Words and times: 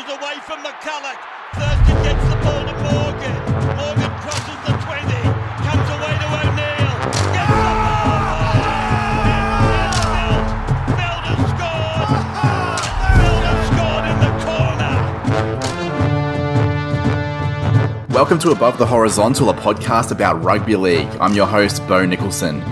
away 0.00 0.40
from 0.46 0.58
McCulloch. 0.64 1.18
Thurston 1.52 2.02
gets 2.02 2.24
the 2.30 2.36
ball 2.36 2.64
to 2.64 2.72
Morgan. 2.72 3.36
Morgan 3.76 4.10
crosses 4.20 4.56
the 4.64 4.72
20, 4.72 5.04
comes 5.68 5.88
away 5.92 6.16
to 6.16 6.26
O'Neill. 6.40 6.96
Gets 7.36 7.52
the 7.52 7.74
ball. 7.84 8.16
Scored. 11.52 12.08
Scored 13.68 14.04
in 14.08 14.16
the 14.24 14.32
corner. 14.46 14.94
Welcome 18.14 18.38
to 18.40 18.50
Above 18.50 18.78
the 18.78 18.86
Horizontal, 18.86 19.50
a 19.50 19.54
podcast 19.54 20.10
about 20.10 20.42
rugby 20.42 20.76
league. 20.76 21.08
I'm 21.20 21.34
your 21.34 21.46
host, 21.46 21.86
Bo 21.86 22.06
Nicholson. 22.06 22.62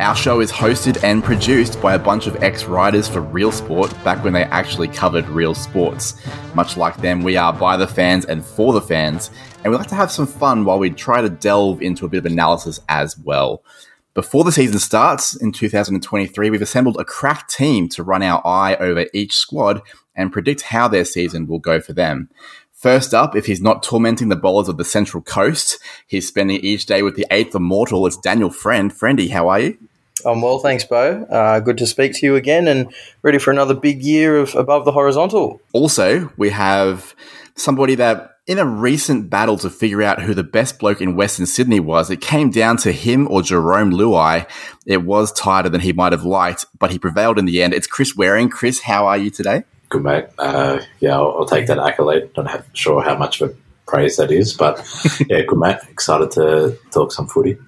Our 0.00 0.16
show 0.16 0.40
is 0.40 0.50
hosted 0.50 1.04
and 1.04 1.22
produced 1.22 1.78
by 1.82 1.92
a 1.92 1.98
bunch 1.98 2.26
of 2.26 2.42
ex 2.42 2.64
writers 2.64 3.06
for 3.06 3.20
Real 3.20 3.52
Sport 3.52 3.92
back 4.02 4.24
when 4.24 4.32
they 4.32 4.44
actually 4.44 4.88
covered 4.88 5.28
real 5.28 5.54
sports. 5.54 6.14
Much 6.54 6.78
like 6.78 6.96
them, 6.96 7.22
we 7.22 7.36
are 7.36 7.52
by 7.52 7.76
the 7.76 7.86
fans 7.86 8.24
and 8.24 8.42
for 8.42 8.72
the 8.72 8.80
fans, 8.80 9.30
and 9.62 9.70
we 9.70 9.76
like 9.76 9.88
to 9.88 9.94
have 9.94 10.10
some 10.10 10.26
fun 10.26 10.64
while 10.64 10.78
we 10.78 10.88
try 10.88 11.20
to 11.20 11.28
delve 11.28 11.82
into 11.82 12.06
a 12.06 12.08
bit 12.08 12.16
of 12.16 12.24
analysis 12.24 12.80
as 12.88 13.18
well. 13.18 13.62
Before 14.14 14.42
the 14.42 14.52
season 14.52 14.78
starts 14.78 15.36
in 15.36 15.52
2023, 15.52 16.48
we've 16.48 16.62
assembled 16.62 16.96
a 16.98 17.04
crack 17.04 17.46
team 17.48 17.86
to 17.90 18.02
run 18.02 18.22
our 18.22 18.40
eye 18.46 18.76
over 18.76 19.04
each 19.12 19.36
squad 19.36 19.82
and 20.16 20.32
predict 20.32 20.62
how 20.62 20.88
their 20.88 21.04
season 21.04 21.46
will 21.46 21.58
go 21.58 21.78
for 21.78 21.92
them. 21.92 22.30
First 22.72 23.12
up, 23.12 23.36
if 23.36 23.44
he's 23.44 23.60
not 23.60 23.82
tormenting 23.82 24.30
the 24.30 24.36
bowlers 24.36 24.68
of 24.70 24.78
the 24.78 24.84
Central 24.86 25.22
Coast, 25.22 25.78
he's 26.06 26.26
spending 26.26 26.60
each 26.60 26.86
day 26.86 27.02
with 27.02 27.16
the 27.16 27.26
eighth 27.30 27.54
immortal. 27.54 28.06
It's 28.06 28.16
Daniel 28.16 28.48
Friend. 28.48 28.90
Friendy, 28.90 29.28
how 29.28 29.48
are 29.48 29.60
you? 29.60 29.78
I'm 30.24 30.42
well, 30.42 30.58
thanks, 30.58 30.84
Bo. 30.84 31.24
Uh, 31.24 31.60
good 31.60 31.78
to 31.78 31.86
speak 31.86 32.14
to 32.14 32.26
you 32.26 32.36
again 32.36 32.68
and 32.68 32.92
ready 33.22 33.38
for 33.38 33.50
another 33.50 33.74
big 33.74 34.02
year 34.02 34.36
of 34.38 34.54
Above 34.54 34.84
the 34.84 34.92
Horizontal. 34.92 35.60
Also, 35.72 36.32
we 36.36 36.50
have 36.50 37.14
somebody 37.56 37.94
that, 37.96 38.36
in 38.46 38.58
a 38.58 38.64
recent 38.64 39.30
battle 39.30 39.56
to 39.58 39.70
figure 39.70 40.02
out 40.02 40.22
who 40.22 40.34
the 40.34 40.42
best 40.42 40.78
bloke 40.78 41.00
in 41.00 41.14
Western 41.14 41.46
Sydney 41.46 41.80
was, 41.80 42.10
it 42.10 42.20
came 42.20 42.50
down 42.50 42.76
to 42.78 42.92
him 42.92 43.28
or 43.30 43.42
Jarome 43.42 43.92
Luai. 43.92 44.48
It 44.86 45.04
was 45.04 45.32
tighter 45.32 45.68
than 45.68 45.80
he 45.80 45.92
might 45.92 46.12
have 46.12 46.24
liked, 46.24 46.66
but 46.78 46.90
he 46.90 46.98
prevailed 46.98 47.38
in 47.38 47.44
the 47.44 47.62
end. 47.62 47.74
It's 47.74 47.86
Chris 47.86 48.16
Waring. 48.16 48.48
Chris, 48.48 48.80
how 48.80 49.06
are 49.06 49.18
you 49.18 49.30
today? 49.30 49.64
Good, 49.88 50.04
mate. 50.04 50.26
Uh, 50.38 50.80
yeah, 51.00 51.14
I'll, 51.14 51.38
I'll, 51.38 51.46
take 51.46 51.66
that 51.66 51.78
accolade. 51.78 52.30
Not 52.36 52.48
have, 52.48 52.66
sure 52.72 53.02
how 53.02 53.16
much 53.16 53.40
of 53.40 53.50
a 53.50 53.54
praise 53.86 54.16
that 54.16 54.30
is, 54.30 54.54
but 54.54 54.78
yeah, 55.28 55.42
good, 55.42 55.58
mate. 55.58 55.78
Excited 55.88 56.30
to 56.32 56.78
talk 56.92 57.12
some 57.12 57.26
footy. 57.26 57.58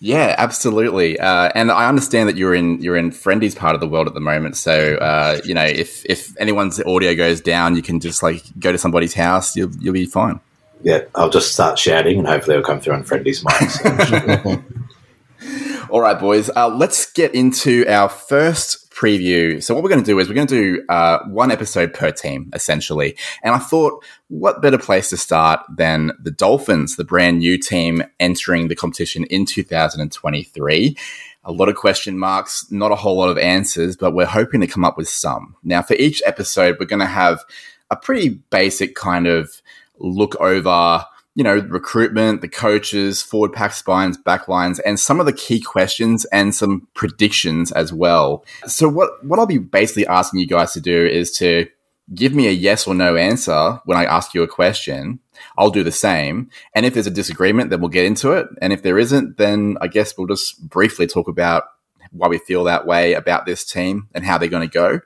Yeah, 0.00 0.34
absolutely. 0.38 1.18
Uh, 1.18 1.50
and 1.54 1.72
I 1.72 1.88
understand 1.88 2.28
that 2.28 2.36
you're 2.36 2.54
in 2.54 2.80
you're 2.80 2.96
in 2.96 3.10
Friendy's 3.10 3.54
part 3.54 3.74
of 3.74 3.80
the 3.80 3.88
world 3.88 4.06
at 4.06 4.14
the 4.14 4.20
moment. 4.20 4.56
So 4.56 4.94
uh, 4.96 5.40
you 5.44 5.54
know, 5.54 5.64
if 5.64 6.04
if 6.06 6.36
anyone's 6.40 6.80
audio 6.80 7.14
goes 7.16 7.40
down, 7.40 7.74
you 7.74 7.82
can 7.82 7.98
just 7.98 8.22
like 8.22 8.42
go 8.60 8.70
to 8.70 8.78
somebody's 8.78 9.14
house. 9.14 9.56
You'll 9.56 9.74
you'll 9.80 9.94
be 9.94 10.06
fine. 10.06 10.40
Yeah, 10.82 11.00
I'll 11.16 11.30
just 11.30 11.52
start 11.52 11.78
shouting, 11.78 12.18
and 12.18 12.28
hopefully, 12.28 12.56
it'll 12.56 12.66
come 12.66 12.80
through 12.80 12.94
on 12.94 13.02
Friendy's 13.02 13.44
mic. 13.44 14.60
All 15.90 16.00
right, 16.00 16.18
boys. 16.18 16.50
Uh, 16.54 16.68
let's 16.68 17.10
get 17.10 17.34
into 17.34 17.84
our 17.88 18.08
first 18.08 18.87
preview. 18.98 19.62
So 19.62 19.74
what 19.74 19.84
we're 19.84 19.90
going 19.90 20.02
to 20.02 20.06
do 20.06 20.18
is 20.18 20.28
we're 20.28 20.34
going 20.34 20.48
to 20.48 20.76
do 20.76 20.84
uh, 20.88 21.20
one 21.26 21.52
episode 21.52 21.94
per 21.94 22.10
team, 22.10 22.50
essentially. 22.52 23.16
And 23.44 23.54
I 23.54 23.58
thought, 23.58 24.04
what 24.26 24.60
better 24.60 24.78
place 24.78 25.10
to 25.10 25.16
start 25.16 25.60
than 25.68 26.12
the 26.20 26.32
Dolphins, 26.32 26.96
the 26.96 27.04
brand 27.04 27.38
new 27.38 27.58
team 27.58 28.02
entering 28.18 28.66
the 28.68 28.74
competition 28.74 29.24
in 29.24 29.46
2023. 29.46 30.96
A 31.44 31.52
lot 31.52 31.68
of 31.68 31.76
question 31.76 32.18
marks, 32.18 32.70
not 32.72 32.90
a 32.90 32.96
whole 32.96 33.16
lot 33.16 33.30
of 33.30 33.38
answers, 33.38 33.96
but 33.96 34.14
we're 34.14 34.26
hoping 34.26 34.60
to 34.60 34.66
come 34.66 34.84
up 34.84 34.96
with 34.96 35.08
some. 35.08 35.54
Now, 35.62 35.80
for 35.80 35.94
each 35.94 36.20
episode, 36.26 36.76
we're 36.80 36.86
going 36.86 36.98
to 36.98 37.06
have 37.06 37.44
a 37.90 37.96
pretty 37.96 38.30
basic 38.50 38.96
kind 38.96 39.28
of 39.28 39.62
look 39.98 40.34
over 40.40 41.04
you 41.38 41.44
know, 41.44 41.58
recruitment, 41.68 42.40
the 42.40 42.48
coaches, 42.48 43.22
forward 43.22 43.52
pack 43.52 43.72
spines, 43.72 44.18
back 44.18 44.48
lines, 44.48 44.80
and 44.80 44.98
some 44.98 45.20
of 45.20 45.26
the 45.26 45.32
key 45.32 45.60
questions 45.60 46.24
and 46.32 46.52
some 46.52 46.88
predictions 46.94 47.70
as 47.70 47.92
well. 47.92 48.44
So 48.66 48.88
what, 48.88 49.24
what 49.24 49.38
I'll 49.38 49.46
be 49.46 49.58
basically 49.58 50.04
asking 50.08 50.40
you 50.40 50.48
guys 50.48 50.72
to 50.72 50.80
do 50.80 51.06
is 51.06 51.30
to 51.38 51.68
give 52.12 52.34
me 52.34 52.48
a 52.48 52.50
yes 52.50 52.88
or 52.88 52.94
no 52.94 53.14
answer 53.14 53.78
when 53.84 53.96
I 53.96 54.04
ask 54.04 54.34
you 54.34 54.42
a 54.42 54.48
question. 54.48 55.20
I'll 55.56 55.70
do 55.70 55.84
the 55.84 55.92
same. 55.92 56.50
And 56.74 56.84
if 56.84 56.94
there's 56.94 57.06
a 57.06 57.10
disagreement, 57.10 57.70
then 57.70 57.80
we'll 57.80 57.88
get 57.88 58.04
into 58.04 58.32
it. 58.32 58.48
And 58.60 58.72
if 58.72 58.82
there 58.82 58.98
isn't, 58.98 59.36
then 59.36 59.76
I 59.80 59.86
guess 59.86 60.18
we'll 60.18 60.26
just 60.26 60.68
briefly 60.68 61.06
talk 61.06 61.28
about 61.28 61.66
why 62.10 62.26
we 62.26 62.38
feel 62.38 62.64
that 62.64 62.84
way 62.84 63.12
about 63.12 63.46
this 63.46 63.64
team 63.64 64.08
and 64.12 64.24
how 64.24 64.38
they're 64.38 64.48
going 64.48 64.68
to 64.68 64.74
go 64.74 65.00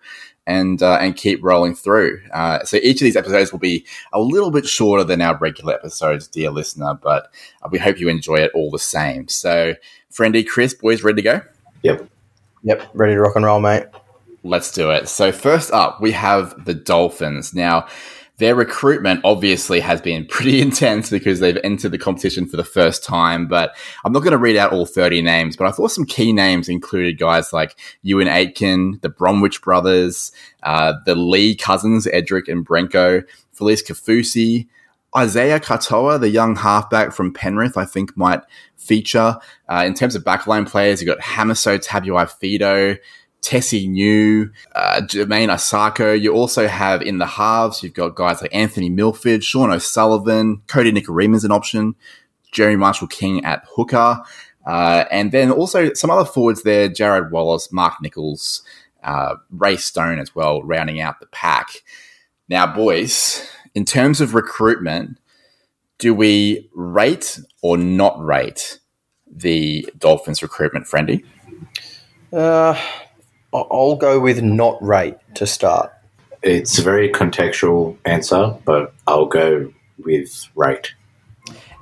and 0.46 0.82
uh, 0.82 0.98
and 1.00 1.16
keep 1.16 1.42
rolling 1.42 1.74
through. 1.74 2.20
Uh, 2.32 2.64
so 2.64 2.78
each 2.78 3.00
of 3.00 3.04
these 3.04 3.16
episodes 3.16 3.52
will 3.52 3.58
be 3.58 3.84
a 4.12 4.20
little 4.20 4.50
bit 4.50 4.66
shorter 4.66 5.04
than 5.04 5.20
our 5.20 5.36
regular 5.38 5.74
episodes, 5.74 6.26
dear 6.26 6.50
listener, 6.50 6.98
but 7.02 7.32
uh, 7.62 7.68
we 7.70 7.78
hope 7.78 7.98
you 7.98 8.08
enjoy 8.08 8.36
it 8.36 8.50
all 8.54 8.70
the 8.70 8.78
same. 8.78 9.28
So, 9.28 9.74
friendy 10.12 10.46
Chris, 10.46 10.74
boys, 10.74 11.02
ready 11.02 11.16
to 11.16 11.22
go? 11.22 11.40
Yep. 11.82 12.08
Yep, 12.64 12.90
ready 12.94 13.14
to 13.14 13.20
rock 13.20 13.36
and 13.36 13.44
roll, 13.44 13.60
mate. 13.60 13.86
Let's 14.44 14.72
do 14.72 14.90
it. 14.90 15.08
So 15.08 15.30
first 15.30 15.72
up, 15.72 16.00
we 16.00 16.12
have 16.12 16.64
the 16.64 16.74
Dolphins. 16.74 17.54
Now, 17.54 17.86
their 18.42 18.56
recruitment 18.56 19.20
obviously 19.22 19.78
has 19.78 20.00
been 20.00 20.26
pretty 20.28 20.60
intense 20.60 21.10
because 21.10 21.38
they've 21.38 21.58
entered 21.62 21.92
the 21.92 21.98
competition 21.98 22.46
for 22.46 22.56
the 22.56 22.64
first 22.64 23.04
time. 23.04 23.46
But 23.46 23.76
I'm 24.04 24.12
not 24.12 24.20
going 24.20 24.32
to 24.32 24.38
read 24.38 24.56
out 24.56 24.72
all 24.72 24.84
30 24.84 25.22
names, 25.22 25.56
but 25.56 25.66
I 25.66 25.70
thought 25.70 25.92
some 25.92 26.04
key 26.04 26.32
names 26.32 26.68
included 26.68 27.18
guys 27.18 27.52
like 27.52 27.78
Euan 28.04 28.28
Aitken, 28.28 29.00
the 29.00 29.08
Bromwich 29.08 29.62
brothers, 29.62 30.32
uh, 30.64 30.94
the 31.06 31.14
Lee 31.14 31.54
cousins, 31.54 32.06
Edrick 32.06 32.48
and 32.48 32.66
Brenko, 32.66 33.24
Felise 33.56 33.84
Kaufusi, 33.86 34.66
Isaiah 35.16 35.60
Katoa, 35.60 36.18
the 36.18 36.30
young 36.30 36.56
halfback 36.56 37.12
from 37.12 37.32
Penrith, 37.34 37.76
I 37.76 37.84
think 37.84 38.16
might 38.16 38.40
feature. 38.76 39.36
Uh, 39.68 39.84
in 39.86 39.94
terms 39.94 40.16
of 40.16 40.24
backline 40.24 40.66
players, 40.66 41.00
you've 41.00 41.14
got 41.14 41.20
Hamiso 41.20 41.78
Tabuai-Fidow, 41.78 42.98
Tesi 43.42 43.88
Niu, 43.88 44.50
uh, 44.74 45.02
Jamayne 45.02 45.48
Isaako. 45.48 46.18
You 46.18 46.32
also 46.32 46.68
have 46.68 47.02
in 47.02 47.18
the 47.18 47.26
halves, 47.26 47.82
you've 47.82 47.94
got 47.94 48.14
guys 48.14 48.40
like 48.40 48.54
Anthony 48.54 48.88
Milford, 48.88 49.44
Sean 49.44 49.70
O'Sullivan, 49.70 50.62
Kodi 50.68 50.96
Nikorima 50.96 51.44
an 51.44 51.50
option, 51.50 51.94
Jerry 52.52 52.76
Marshall 52.76 53.08
King 53.08 53.44
at 53.44 53.64
hooker. 53.74 54.22
Uh, 54.64 55.04
and 55.10 55.32
then 55.32 55.50
also 55.50 55.92
some 55.94 56.10
other 56.10 56.24
forwards 56.24 56.62
there, 56.62 56.88
Jarrod 56.88 57.30
Wallace, 57.30 57.72
Mark 57.72 57.94
Nicholls, 58.00 58.62
uh, 59.02 59.34
Ray 59.50 59.76
Stone 59.76 60.20
as 60.20 60.34
well, 60.34 60.62
rounding 60.62 61.00
out 61.00 61.18
the 61.18 61.26
pack. 61.26 61.82
Now, 62.48 62.72
boys, 62.72 63.44
in 63.74 63.84
terms 63.84 64.20
of 64.20 64.34
recruitment, 64.34 65.18
do 65.98 66.14
we 66.14 66.70
rate 66.74 67.40
or 67.60 67.76
not 67.76 68.22
rate 68.22 68.78
the 69.26 69.88
Dolphins 69.98 70.42
recruitment, 70.42 70.86
Friendy? 70.86 71.24
Uh, 72.32 72.78
I'll 73.52 73.96
go 73.96 74.18
with 74.18 74.42
not 74.42 74.82
rate 74.82 75.16
to 75.34 75.46
start. 75.46 75.92
It's 76.42 76.78
a 76.78 76.82
very 76.82 77.10
contextual 77.10 77.96
answer, 78.04 78.56
but 78.64 78.94
I'll 79.06 79.26
go 79.26 79.72
with 79.98 80.48
rate. 80.54 80.94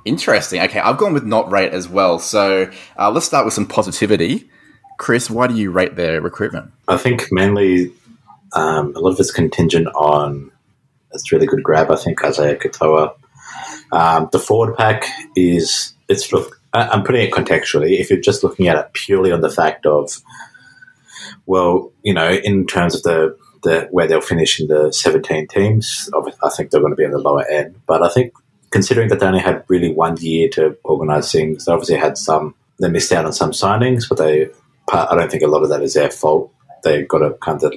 Interesting. 0.05 0.61
Okay, 0.61 0.79
I've 0.79 0.97
gone 0.97 1.13
with 1.13 1.25
not 1.25 1.51
rate 1.51 1.73
as 1.73 1.87
well. 1.87 2.19
So 2.19 2.71
uh, 2.97 3.11
let's 3.11 3.25
start 3.25 3.45
with 3.45 3.53
some 3.53 3.67
positivity. 3.67 4.49
Chris, 4.97 5.29
why 5.29 5.47
do 5.47 5.55
you 5.55 5.71
rate 5.71 5.95
their 5.95 6.21
recruitment? 6.21 6.71
I 6.87 6.97
think 6.97 7.31
mainly 7.31 7.91
um, 8.53 8.95
a 8.95 8.99
lot 8.99 9.11
of 9.11 9.19
it's 9.19 9.31
contingent 9.31 9.87
on 9.95 10.51
it's 11.13 11.31
really 11.31 11.45
good 11.45 11.63
grab. 11.63 11.91
I 11.91 11.95
think 11.95 12.23
Isaiah 12.23 12.57
Katoa. 12.57 13.15
Um, 13.91 14.29
the 14.31 14.39
forward 14.39 14.77
pack 14.77 15.03
is 15.35 15.93
it's 16.07 16.31
look. 16.31 16.59
I'm 16.73 17.03
putting 17.03 17.21
it 17.21 17.33
contextually. 17.33 17.99
If 17.99 18.09
you're 18.09 18.19
just 18.19 18.43
looking 18.43 18.69
at 18.69 18.77
it 18.77 18.93
purely 18.93 19.31
on 19.31 19.41
the 19.41 19.49
fact 19.49 19.85
of 19.85 20.21
well, 21.51 21.91
you 22.01 22.13
know, 22.13 22.31
in 22.31 22.65
terms 22.65 22.95
of 22.95 23.03
the, 23.03 23.37
the 23.63 23.89
where 23.91 24.07
they'll 24.07 24.21
finish 24.21 24.57
in 24.57 24.69
the 24.69 24.89
17 24.93 25.49
teams, 25.49 26.09
I 26.41 26.49
think 26.49 26.71
they're 26.71 26.79
going 26.79 26.93
to 26.93 26.95
be 26.95 27.03
in 27.03 27.11
the 27.11 27.17
lower 27.17 27.45
end. 27.45 27.75
But 27.85 28.03
I 28.03 28.07
think 28.07 28.31
considering 28.69 29.09
that 29.09 29.19
they 29.19 29.25
only 29.25 29.41
had 29.41 29.65
really 29.67 29.93
one 29.93 30.15
year 30.15 30.47
to 30.53 30.77
organise 30.85 31.29
things, 31.29 31.65
they 31.65 31.73
obviously 31.73 31.97
had 31.97 32.17
some, 32.17 32.55
they 32.79 32.87
missed 32.87 33.11
out 33.11 33.25
on 33.25 33.33
some 33.33 33.51
signings, 33.51 34.07
but 34.07 34.17
they, 34.17 34.49
I 34.93 35.13
don't 35.13 35.29
think 35.29 35.43
a 35.43 35.47
lot 35.47 35.63
of 35.63 35.67
that 35.67 35.83
is 35.83 35.93
their 35.93 36.09
fault. 36.09 36.53
They've 36.85 37.05
got 37.05 37.21
a 37.21 37.33
kind 37.33 37.61
of, 37.61 37.73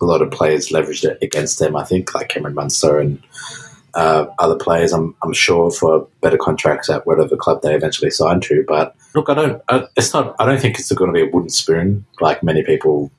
a 0.00 0.04
lot 0.04 0.20
of 0.20 0.32
players 0.32 0.70
leveraged 0.70 1.08
it 1.08 1.18
against 1.22 1.60
them, 1.60 1.76
I 1.76 1.84
think, 1.84 2.12
like 2.16 2.30
Cameron 2.30 2.56
Munster 2.56 2.98
and 2.98 3.22
uh, 3.94 4.26
other 4.38 4.56
players, 4.56 4.92
I'm, 4.92 5.14
I'm 5.22 5.32
sure, 5.32 5.70
for 5.70 6.08
better 6.20 6.38
contracts 6.38 6.88
at 6.88 7.06
whatever 7.06 7.36
club 7.36 7.62
they 7.62 7.74
eventually 7.74 8.10
sign 8.10 8.40
to. 8.42 8.64
But 8.66 8.94
look, 9.14 9.28
I 9.28 9.34
don't. 9.34 9.62
I, 9.68 9.86
it's 9.96 10.14
not. 10.14 10.34
I 10.38 10.46
don't 10.46 10.60
think 10.60 10.78
it's 10.78 10.92
going 10.92 11.12
to 11.12 11.14
be 11.14 11.28
a 11.28 11.30
wooden 11.30 11.50
spoon 11.50 12.04
like 12.20 12.42
many 12.42 12.62
people 12.62 13.10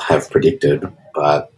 have 0.00 0.30
predicted. 0.30 0.90
But 1.14 1.52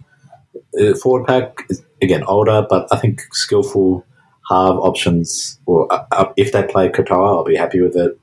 uh, 0.80 0.94
forward 0.94 1.26
pack 1.26 1.66
is 1.70 1.82
again 2.02 2.24
older, 2.24 2.66
but 2.68 2.88
I 2.90 2.96
think 2.96 3.22
skillful 3.32 4.04
halve 4.48 4.78
options. 4.78 5.58
Or 5.66 5.92
uh, 5.92 6.04
uh, 6.12 6.32
if 6.36 6.52
they 6.52 6.64
play 6.64 6.88
Katoa, 6.88 7.36
I'll 7.36 7.44
be 7.44 7.56
happy 7.56 7.80
with 7.80 7.96
it. 7.96 8.18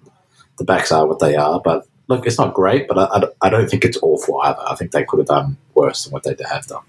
The 0.57 0.66
backs 0.66 0.92
are 0.92 1.07
what 1.07 1.19
they 1.19 1.36
are, 1.36 1.60
but 1.63 1.88
look, 2.07 2.28
it's 2.28 2.38
not 2.38 2.54
great. 2.54 2.88
But 2.88 2.98
I, 2.98 3.06
I, 3.06 3.48
I 3.48 3.50
don't 3.50 3.69
think 3.69 3.86
it's 3.86 3.98
awful 4.01 4.42
either. 4.42 4.62
I 4.68 4.75
think 4.75 4.92
they 4.92 5.06
could 5.06 5.19
have 5.19 5.28
done 5.28 5.57
worse 5.74 6.04
than 6.04 6.12
what 6.12 6.24
they 6.24 6.36
have 6.50 6.68
done. 6.68 6.84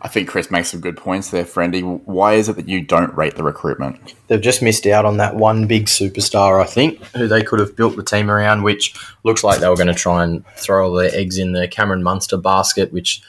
I 0.00 0.08
think 0.08 0.28
Chris 0.28 0.50
makes 0.50 0.70
some 0.70 0.80
good 0.80 0.96
points 0.96 1.30
there, 1.30 1.44
Friendy. 1.44 1.82
Why 2.04 2.34
is 2.34 2.48
it 2.48 2.56
that 2.56 2.68
you 2.68 2.80
don't 2.80 3.14
rate 3.16 3.34
the 3.34 3.42
recruitment? 3.42 4.14
They've 4.28 4.40
just 4.40 4.62
missed 4.62 4.86
out 4.86 5.04
on 5.04 5.16
that 5.16 5.36
one 5.36 5.66
big 5.66 5.86
superstar, 5.86 6.62
I 6.62 6.66
think, 6.66 7.02
who 7.16 7.26
they 7.26 7.42
could 7.42 7.58
have 7.58 7.74
built 7.74 7.96
the 7.96 8.04
team 8.04 8.30
around, 8.30 8.62
which 8.62 8.94
looks 9.24 9.42
like 9.42 9.60
they 9.60 9.68
were 9.68 9.76
going 9.76 9.88
to 9.88 9.94
try 9.94 10.22
and 10.22 10.46
throw 10.56 10.88
all 10.88 10.94
their 10.94 11.10
eggs 11.12 11.38
in 11.38 11.52
the 11.52 11.66
Cameron 11.66 12.02
Munster 12.02 12.36
basket, 12.36 12.92
which 12.92 13.22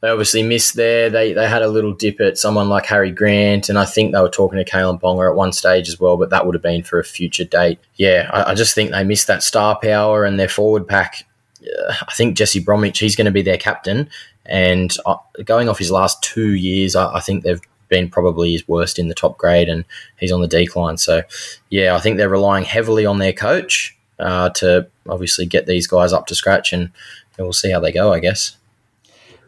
they 0.00 0.08
obviously 0.08 0.42
missed 0.42 0.76
there. 0.76 1.08
They, 1.10 1.32
they 1.32 1.48
had 1.48 1.62
a 1.62 1.68
little 1.68 1.92
dip 1.92 2.20
at 2.20 2.38
someone 2.38 2.68
like 2.68 2.86
Harry 2.86 3.10
Grant, 3.10 3.68
and 3.68 3.78
I 3.78 3.84
think 3.84 4.12
they 4.12 4.20
were 4.20 4.28
talking 4.28 4.62
to 4.62 4.70
Kalyn 4.70 5.00
Ponga 5.00 5.30
at 5.30 5.36
one 5.36 5.52
stage 5.52 5.88
as 5.88 5.98
well, 5.98 6.16
but 6.16 6.30
that 6.30 6.44
would 6.44 6.54
have 6.54 6.62
been 6.62 6.82
for 6.82 6.98
a 6.98 7.04
future 7.04 7.44
date. 7.44 7.78
Yeah, 7.96 8.30
I, 8.32 8.50
I 8.50 8.54
just 8.54 8.74
think 8.74 8.90
they 8.90 9.04
missed 9.04 9.26
that 9.26 9.42
star 9.42 9.78
power 9.82 10.24
and 10.24 10.38
their 10.38 10.48
forward 10.48 10.86
pack. 10.86 11.26
Uh, 11.62 11.94
I 12.06 12.12
think 12.12 12.36
Jesse 12.36 12.60
Bromwich, 12.60 12.98
he's 12.98 13.16
going 13.16 13.24
to 13.24 13.30
be 13.30 13.40
their 13.40 13.56
captain, 13.56 14.10
and 14.46 14.94
uh, 15.06 15.16
going 15.44 15.68
off 15.68 15.78
his 15.78 15.90
last 15.90 16.22
two 16.22 16.54
years, 16.54 16.96
I, 16.96 17.20
think 17.20 17.42
they've 17.42 17.60
been 17.88 18.10
probably 18.10 18.52
his 18.52 18.66
worst 18.68 18.98
in 18.98 19.08
the 19.08 19.14
top 19.14 19.38
grade, 19.38 19.68
and 19.68 19.84
he's 20.18 20.32
on 20.32 20.40
the 20.40 20.48
decline. 20.48 20.96
So, 20.98 21.22
yeah, 21.70 21.94
I 21.94 22.00
think 22.00 22.16
they're 22.16 22.28
relying 22.28 22.64
heavily 22.64 23.06
on 23.06 23.18
their 23.18 23.32
coach 23.32 23.96
uh, 24.18 24.50
to 24.50 24.88
obviously 25.08 25.46
get 25.46 25.66
these 25.66 25.86
guys 25.86 26.12
up 26.12 26.26
to 26.26 26.34
scratch, 26.34 26.72
and, 26.72 26.90
and 27.36 27.46
we'll 27.46 27.52
see 27.52 27.70
how 27.70 27.80
they 27.80 27.92
go, 27.92 28.12
I 28.12 28.20
guess. 28.20 28.56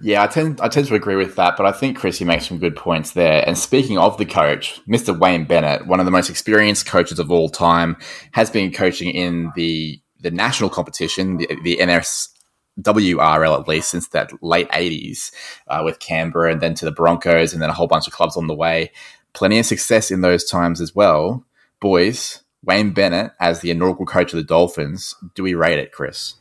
Yeah, 0.00 0.22
I 0.22 0.26
tend 0.26 0.60
I 0.60 0.68
tend 0.68 0.86
to 0.88 0.94
agree 0.94 1.16
with 1.16 1.36
that, 1.36 1.56
but 1.56 1.64
I 1.64 1.72
think 1.72 1.96
Chrissy 1.96 2.26
makes 2.26 2.46
some 2.46 2.58
good 2.58 2.76
points 2.76 3.12
there. 3.12 3.42
And 3.46 3.56
speaking 3.56 3.96
of 3.96 4.18
the 4.18 4.26
coach, 4.26 4.78
Mr. 4.86 5.18
Wayne 5.18 5.46
Bennett, 5.46 5.86
one 5.86 6.00
of 6.00 6.06
the 6.06 6.12
most 6.12 6.28
experienced 6.28 6.86
coaches 6.86 7.18
of 7.18 7.30
all 7.30 7.48
time, 7.48 7.96
has 8.32 8.50
been 8.50 8.72
coaching 8.72 9.10
in 9.10 9.52
the 9.56 9.98
the 10.20 10.30
national 10.30 10.70
competition, 10.70 11.38
the, 11.38 11.48
the 11.62 11.84
NS 11.84 12.35
WRL 12.80 13.58
at 13.58 13.68
least 13.68 13.90
since 13.90 14.08
that 14.08 14.30
late 14.42 14.68
80s 14.70 15.30
uh, 15.68 15.82
with 15.84 15.98
Canberra 15.98 16.52
and 16.52 16.60
then 16.60 16.74
to 16.74 16.84
the 16.84 16.92
Broncos 16.92 17.52
and 17.52 17.62
then 17.62 17.70
a 17.70 17.74
whole 17.74 17.86
bunch 17.86 18.06
of 18.06 18.12
clubs 18.12 18.36
on 18.36 18.46
the 18.46 18.54
way. 18.54 18.92
Plenty 19.32 19.58
of 19.58 19.66
success 19.66 20.10
in 20.10 20.20
those 20.20 20.44
times 20.44 20.80
as 20.80 20.94
well. 20.94 21.44
Boys, 21.80 22.42
Wayne 22.62 22.92
Bennett 22.92 23.32
as 23.40 23.60
the 23.60 23.70
inaugural 23.70 24.06
coach 24.06 24.32
of 24.32 24.38
the 24.38 24.44
Dolphins, 24.44 25.14
do 25.34 25.42
we 25.42 25.54
rate 25.54 25.78
it, 25.78 25.92
Chris? 25.92 26.34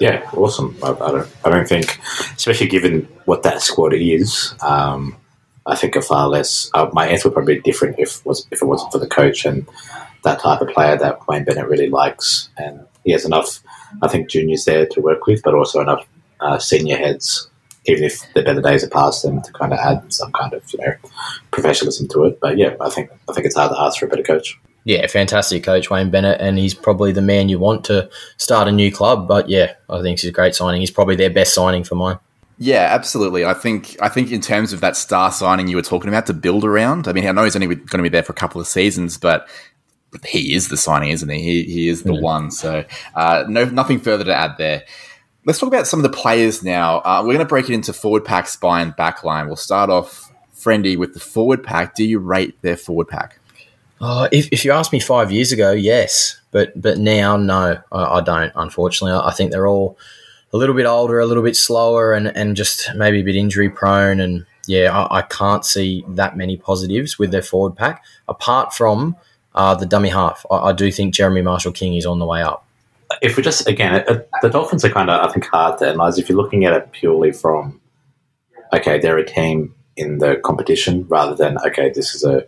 Yeah, 0.00 0.28
awesome. 0.32 0.76
I, 0.82 0.90
I 0.90 1.10
don't, 1.10 1.28
I 1.44 1.50
don't 1.50 1.68
think, 1.68 1.98
especially 2.36 2.68
given 2.68 3.08
what 3.24 3.42
that 3.42 3.62
squad 3.62 3.94
is, 3.94 4.54
um, 4.60 5.16
I 5.66 5.76
think 5.76 5.96
a 5.96 6.02
far 6.02 6.28
less. 6.28 6.70
Uh, 6.72 6.88
my 6.92 7.06
answer 7.06 7.28
would 7.28 7.34
probably 7.34 7.56
be 7.56 7.60
different 7.60 7.98
if 7.98 8.24
was 8.24 8.46
if 8.50 8.62
it 8.62 8.64
wasn't 8.64 8.90
for 8.90 8.98
the 8.98 9.06
coach 9.06 9.44
and 9.44 9.66
that 10.24 10.40
type 10.40 10.60
of 10.60 10.68
player 10.68 10.96
that 10.96 11.26
Wayne 11.28 11.44
Bennett 11.44 11.68
really 11.68 11.90
likes, 11.90 12.48
and 12.56 12.86
he 13.04 13.12
has 13.12 13.24
enough 13.24 13.60
I 14.02 14.08
think 14.08 14.28
juniors 14.28 14.64
there 14.64 14.86
to 14.86 15.00
work 15.00 15.26
with, 15.26 15.42
but 15.42 15.54
also 15.54 15.80
enough 15.80 16.06
uh, 16.40 16.58
senior 16.58 16.96
heads, 16.96 17.48
even 17.86 18.04
if 18.04 18.22
the 18.34 18.42
better 18.42 18.60
days 18.60 18.84
are 18.84 18.90
past 18.90 19.22
them, 19.22 19.42
to 19.42 19.52
kind 19.52 19.72
of 19.72 19.78
add 19.78 20.12
some 20.12 20.32
kind 20.32 20.52
of 20.52 20.62
you 20.72 20.78
know 20.84 20.94
professionalism 21.50 22.08
to 22.08 22.24
it. 22.24 22.40
But 22.40 22.58
yeah, 22.58 22.74
I 22.80 22.90
think 22.90 23.10
I 23.28 23.32
think 23.32 23.46
it's 23.46 23.56
hard 23.56 23.72
to 23.72 23.80
ask 23.80 23.98
for 23.98 24.06
a 24.06 24.08
better 24.08 24.22
coach. 24.22 24.58
Yeah, 24.84 25.06
fantastic 25.06 25.64
coach 25.64 25.90
Wayne 25.90 26.10
Bennett, 26.10 26.40
and 26.40 26.58
he's 26.58 26.74
probably 26.74 27.12
the 27.12 27.22
man 27.22 27.48
you 27.48 27.58
want 27.58 27.84
to 27.86 28.08
start 28.38 28.68
a 28.68 28.72
new 28.72 28.90
club. 28.90 29.28
But 29.28 29.48
yeah, 29.48 29.74
I 29.90 30.00
think 30.00 30.20
he's 30.20 30.30
a 30.30 30.32
great 30.32 30.54
signing. 30.54 30.80
He's 30.80 30.90
probably 30.90 31.16
their 31.16 31.30
best 31.30 31.54
signing 31.54 31.84
for 31.84 31.94
mine. 31.94 32.18
Yeah, 32.60 32.88
absolutely. 32.90 33.44
I 33.44 33.54
think 33.54 33.96
I 34.00 34.08
think 34.08 34.32
in 34.32 34.40
terms 34.40 34.72
of 34.72 34.80
that 34.80 34.96
star 34.96 35.30
signing 35.30 35.68
you 35.68 35.76
were 35.76 35.82
talking 35.82 36.08
about 36.08 36.26
to 36.26 36.34
build 36.34 36.64
around. 36.64 37.06
I 37.06 37.12
mean, 37.12 37.26
I 37.26 37.32
know 37.32 37.44
he's 37.44 37.54
only 37.54 37.68
going 37.68 37.86
to 37.86 38.02
be 38.02 38.08
there 38.08 38.22
for 38.24 38.32
a 38.32 38.36
couple 38.36 38.60
of 38.60 38.66
seasons, 38.66 39.16
but 39.16 39.48
he 40.26 40.54
is 40.54 40.68
the 40.68 40.76
signing, 40.76 41.10
isn't 41.10 41.28
he? 41.28 41.42
He, 41.42 41.62
he 41.64 41.88
is 41.88 42.02
the 42.02 42.14
yeah. 42.14 42.20
one. 42.20 42.50
So 42.50 42.84
uh, 43.14 43.44
no, 43.48 43.64
nothing 43.66 44.00
further 44.00 44.24
to 44.24 44.34
add 44.34 44.56
there. 44.58 44.84
Let's 45.44 45.58
talk 45.58 45.68
about 45.68 45.86
some 45.86 46.00
of 46.00 46.10
the 46.10 46.16
players 46.16 46.62
now. 46.62 46.98
Uh, 46.98 47.20
we're 47.22 47.34
going 47.34 47.38
to 47.38 47.44
break 47.46 47.70
it 47.70 47.74
into 47.74 47.92
forward 47.92 48.24
pack, 48.24 48.48
spine, 48.48 48.90
back 48.96 49.24
line. 49.24 49.46
We'll 49.46 49.56
start 49.56 49.88
off, 49.88 50.32
Friendy, 50.54 50.96
with 50.98 51.14
the 51.14 51.20
forward 51.20 51.62
pack. 51.62 51.94
Do 51.94 52.04
you 52.04 52.18
rate 52.18 52.60
their 52.62 52.76
forward 52.76 53.08
pack? 53.08 53.38
Uh, 54.00 54.28
if, 54.30 54.48
if 54.52 54.64
you 54.64 54.72
asked 54.72 54.92
me 54.92 55.00
five 55.00 55.32
years 55.32 55.50
ago, 55.52 55.72
yes, 55.72 56.40
but 56.50 56.80
but 56.80 56.98
now, 56.98 57.36
no, 57.36 57.78
I, 57.90 58.04
I 58.04 58.20
don't. 58.20 58.52
Unfortunately, 58.54 59.12
I, 59.12 59.28
I 59.28 59.32
think 59.32 59.50
they're 59.50 59.66
all 59.66 59.98
a 60.52 60.56
little 60.56 60.74
bit 60.74 60.86
older, 60.86 61.18
a 61.18 61.26
little 61.26 61.42
bit 61.42 61.56
slower, 61.56 62.12
and, 62.12 62.28
and 62.28 62.56
just 62.56 62.90
maybe 62.94 63.20
a 63.20 63.24
bit 63.24 63.36
injury 63.36 63.68
prone. 63.68 64.20
And 64.20 64.46
yeah, 64.66 64.96
I, 64.96 65.18
I 65.18 65.22
can't 65.22 65.64
see 65.64 66.04
that 66.08 66.36
many 66.36 66.56
positives 66.56 67.18
with 67.18 67.30
their 67.30 67.42
forward 67.42 67.76
pack 67.76 68.04
apart 68.28 68.72
from 68.72 69.16
uh, 69.58 69.74
the 69.74 69.84
dummy 69.84 70.08
half. 70.08 70.46
I, 70.50 70.56
I, 70.56 70.72
do 70.72 70.90
think 70.90 71.12
Jeremy 71.12 71.42
Marshall 71.42 71.72
King 71.72 71.94
is 71.96 72.06
on 72.06 72.20
the 72.20 72.24
way 72.24 72.42
up. 72.42 72.64
If 73.20 73.36
we 73.36 73.42
just 73.42 73.66
again, 73.66 74.04
it, 74.06 74.30
the 74.40 74.48
Dolphins 74.48 74.84
are 74.84 74.90
kind 74.90 75.10
of 75.10 75.28
I 75.28 75.32
think 75.32 75.46
hard 75.46 75.78
to 75.80 75.88
analyze. 75.88 76.16
If 76.16 76.28
you're 76.28 76.38
looking 76.38 76.64
at 76.64 76.72
it 76.72 76.92
purely 76.92 77.32
from 77.32 77.80
okay, 78.72 78.98
they're 78.98 79.18
a 79.18 79.26
team 79.26 79.74
in 79.96 80.18
the 80.18 80.36
competition 80.36 81.06
rather 81.08 81.34
than 81.34 81.58
okay, 81.66 81.90
this 81.92 82.14
is 82.14 82.24
a 82.24 82.46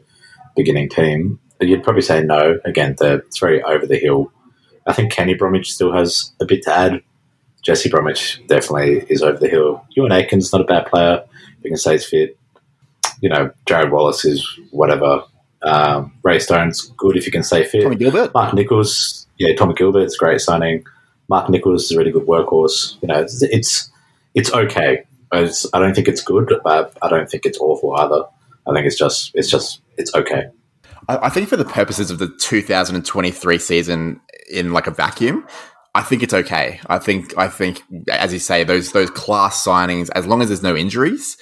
beginning 0.56 0.88
team. 0.88 1.40
You'd 1.60 1.82
probably 1.82 2.02
say 2.02 2.22
no. 2.22 2.58
Again, 2.64 2.94
the, 2.98 3.14
it's 3.26 3.40
very 3.40 3.62
over 3.64 3.86
the 3.86 3.98
hill. 3.98 4.32
I 4.86 4.92
think 4.92 5.12
Kenny 5.12 5.34
Bromwich 5.34 5.72
still 5.72 5.92
has 5.92 6.32
a 6.40 6.46
bit 6.46 6.62
to 6.62 6.74
add. 6.74 7.02
Jesse 7.62 7.90
Bromwich 7.90 8.40
definitely 8.46 9.04
is 9.10 9.22
over 9.22 9.38
the 9.38 9.48
hill. 9.48 9.84
Euan 9.96 10.10
Aitken's 10.10 10.52
not 10.52 10.62
a 10.62 10.64
bad 10.64 10.86
player. 10.86 11.22
You 11.62 11.70
can 11.70 11.76
say 11.76 11.92
he's 11.92 12.06
fit. 12.06 12.38
You 13.20 13.28
know, 13.28 13.50
Jarrod 13.66 13.90
Wallace 13.90 14.24
is 14.24 14.46
whatever. 14.70 15.24
Um, 15.62 16.12
Ray 16.22 16.38
Stone's 16.38 16.82
good 16.96 17.16
if 17.16 17.26
you 17.26 17.32
can 17.32 17.42
stay 17.42 17.64
fit. 17.64 17.82
Tommy 17.82 17.96
Gilbert. 17.96 18.32
Mark 18.34 18.54
Nicholls, 18.54 19.26
yeah, 19.38 19.54
Tommy 19.54 19.74
Gilbert's 19.74 20.16
great 20.16 20.40
signing. 20.40 20.84
Mark 21.28 21.48
Nicholls 21.48 21.84
is 21.84 21.92
a 21.92 21.98
really 21.98 22.10
good 22.10 22.26
workhorse. 22.26 23.00
You 23.02 23.08
know, 23.08 23.20
it's 23.20 23.42
it's, 23.42 23.90
it's 24.34 24.52
okay. 24.52 25.04
It's, 25.32 25.66
I 25.72 25.78
don't 25.78 25.94
think 25.94 26.08
it's 26.08 26.22
good, 26.22 26.52
but 26.64 26.96
I 27.02 27.08
don't 27.08 27.30
think 27.30 27.46
it's 27.46 27.58
awful 27.58 27.94
either. 27.96 28.24
I 28.66 28.74
think 28.74 28.86
it's 28.86 28.96
just 28.96 29.30
it's 29.34 29.50
just 29.50 29.80
it's 29.96 30.14
okay. 30.14 30.44
I, 31.08 31.26
I 31.26 31.28
think 31.28 31.48
for 31.48 31.56
the 31.56 31.64
purposes 31.64 32.10
of 32.10 32.18
the 32.18 32.28
2023 32.38 33.58
season, 33.58 34.20
in 34.50 34.72
like 34.72 34.86
a 34.86 34.90
vacuum, 34.90 35.46
I 35.94 36.02
think 36.02 36.22
it's 36.22 36.34
okay. 36.34 36.80
I 36.86 36.98
think 36.98 37.36
I 37.36 37.48
think 37.48 37.82
as 38.10 38.32
you 38.32 38.38
say, 38.38 38.64
those 38.64 38.92
those 38.92 39.10
class 39.10 39.64
signings, 39.64 40.08
as 40.14 40.26
long 40.26 40.42
as 40.42 40.48
there's 40.48 40.62
no 40.62 40.76
injuries, 40.76 41.36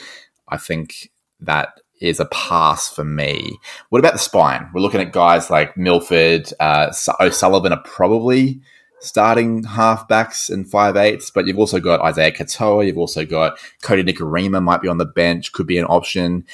I 0.49 0.57
think 0.57 1.11
that 1.41 1.81
is 2.01 2.21
a 2.21 2.27
pass 2.27 2.89
for 2.89 3.05
me. 3.05 3.59
What 3.89 3.99
about 3.99 4.13
the 4.13 4.19
spine? 4.19 4.69
We're 4.73 4.81
looking 4.81 5.01
at 5.01 5.13
guys 5.13 5.51
like 5.51 5.77
Milford, 5.77 6.53
uh, 6.61 6.93
O'Sullivan 7.21 7.73
are 7.73 7.83
probably 7.83 8.61
starting 9.01 9.63
halfbacks 9.63 10.51
and 10.51 10.69
five 10.69 10.97
eights, 10.97 11.31
but 11.31 11.47
you've 11.47 11.59
also 11.59 11.81
got 11.81 12.01
Isaiah 12.01 12.33
Katoa. 12.33 12.87
You've 12.87 12.99
also 12.99 13.25
got 13.25 13.59
Kodi 13.83 14.09
Nikorima 14.09 14.63
might 14.63 14.83
be 14.83 14.89
on 14.89 14.99
the 14.99 15.05
bench, 15.05 15.53
could 15.53 15.67
be 15.67 15.79
an 15.79 15.85
option. 15.85 16.45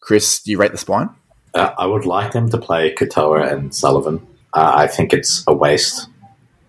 Chris, 0.00 0.42
do 0.42 0.50
you 0.50 0.58
rate 0.58 0.72
the 0.72 0.78
spine? 0.78 1.10
Uh, 1.54 1.72
I 1.78 1.86
would 1.86 2.04
like 2.04 2.32
them 2.32 2.50
to 2.50 2.58
play 2.58 2.94
Katoa 2.94 3.50
and 3.50 3.74
Sullivan. 3.74 4.26
Uh, 4.54 4.72
I 4.74 4.86
think 4.86 5.12
it's 5.12 5.44
a 5.46 5.54
waste 5.54 6.08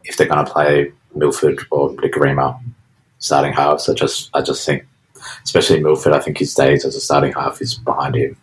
if 0.03 0.17
they're 0.17 0.27
going 0.27 0.45
to 0.45 0.51
play 0.51 0.91
Milford 1.15 1.61
or 1.71 1.91
Nikorima 1.91 2.59
starting 3.19 3.53
halves. 3.53 3.89
I 3.89 3.93
just, 3.93 4.29
I 4.33 4.41
just 4.41 4.65
think 4.65 4.85
especially 5.43 5.81
Milford. 5.81 6.13
I 6.13 6.19
think 6.19 6.37
his 6.37 6.53
days 6.53 6.85
as 6.85 6.95
a 6.95 7.01
starting 7.01 7.33
half 7.33 7.61
is 7.61 7.75
behind 7.75 8.15
him. 8.15 8.37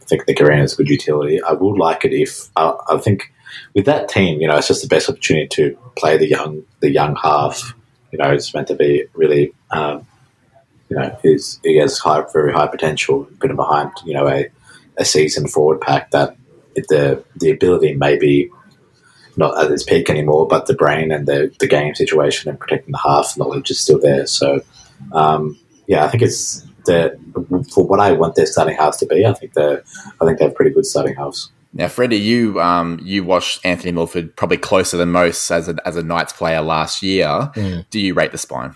I 0.00 0.04
think 0.04 0.26
the 0.26 0.32
Nick 0.32 0.64
is 0.64 0.74
a 0.74 0.76
good 0.76 0.90
utility. 0.90 1.42
I 1.42 1.52
would 1.52 1.78
like 1.78 2.04
it 2.04 2.12
if 2.12 2.48
I, 2.56 2.74
I, 2.88 2.98
think 2.98 3.32
with 3.74 3.86
that 3.86 4.08
team, 4.08 4.40
you 4.40 4.48
know, 4.48 4.56
it's 4.56 4.68
just 4.68 4.82
the 4.82 4.88
best 4.88 5.08
opportunity 5.08 5.48
to 5.48 5.78
play 5.96 6.18
the 6.18 6.28
young 6.28 6.64
the 6.80 6.90
young 6.90 7.16
half. 7.16 7.74
You 8.10 8.18
know, 8.18 8.30
it's 8.30 8.52
meant 8.52 8.68
to 8.68 8.74
be 8.74 9.04
really, 9.14 9.54
um, 9.70 10.06
you 10.90 10.96
know, 10.96 11.16
he's, 11.22 11.58
he 11.62 11.76
has 11.78 11.98
high, 11.98 12.24
very 12.32 12.52
high 12.52 12.66
potential. 12.66 13.26
Put 13.40 13.50
him 13.50 13.56
behind, 13.56 13.92
you 14.04 14.12
know, 14.12 14.28
a, 14.28 14.50
a 14.98 15.04
seasoned 15.04 15.50
forward 15.50 15.80
pack 15.80 16.10
that 16.10 16.36
the 16.74 17.24
the 17.36 17.50
ability 17.50 17.94
may 17.94 18.18
be 18.18 18.50
not 19.36 19.62
at 19.62 19.70
its 19.70 19.82
peak 19.82 20.10
anymore, 20.10 20.46
but 20.46 20.66
the 20.66 20.74
brain 20.74 21.10
and 21.10 21.26
the, 21.26 21.54
the 21.58 21.66
game 21.66 21.94
situation 21.94 22.50
and 22.50 22.60
protecting 22.60 22.92
the 22.92 22.98
half 22.98 23.36
knowledge 23.38 23.70
is 23.70 23.80
still 23.80 23.98
there. 23.98 24.26
So, 24.26 24.60
um, 25.12 25.58
yeah, 25.92 26.06
I 26.06 26.08
think 26.08 26.22
it's 26.22 26.62
the 26.86 27.18
for 27.70 27.86
what 27.86 28.00
I 28.00 28.12
want 28.12 28.34
their 28.34 28.46
starting 28.46 28.76
house 28.76 28.96
to 29.00 29.06
be. 29.06 29.26
I 29.26 29.34
think 29.34 29.52
they 29.52 29.74
I 30.20 30.24
think 30.24 30.38
they 30.38 30.46
have 30.46 30.54
pretty 30.54 30.70
good 30.70 30.86
starting 30.86 31.14
house. 31.14 31.50
Now, 31.74 31.86
Friendy, 31.86 32.18
you 32.18 32.58
um, 32.62 32.98
you 33.02 33.24
watched 33.24 33.60
Anthony 33.62 33.92
Milford 33.92 34.34
probably 34.34 34.56
closer 34.56 34.96
than 34.96 35.12
most 35.12 35.50
as 35.50 35.68
a 35.68 35.76
as 35.84 35.96
a 35.96 36.02
Knights 36.02 36.32
player 36.32 36.62
last 36.62 37.02
year. 37.02 37.26
Mm. 37.26 37.84
Do 37.90 38.00
you 38.00 38.14
rate 38.14 38.32
the 38.32 38.38
spine? 38.38 38.74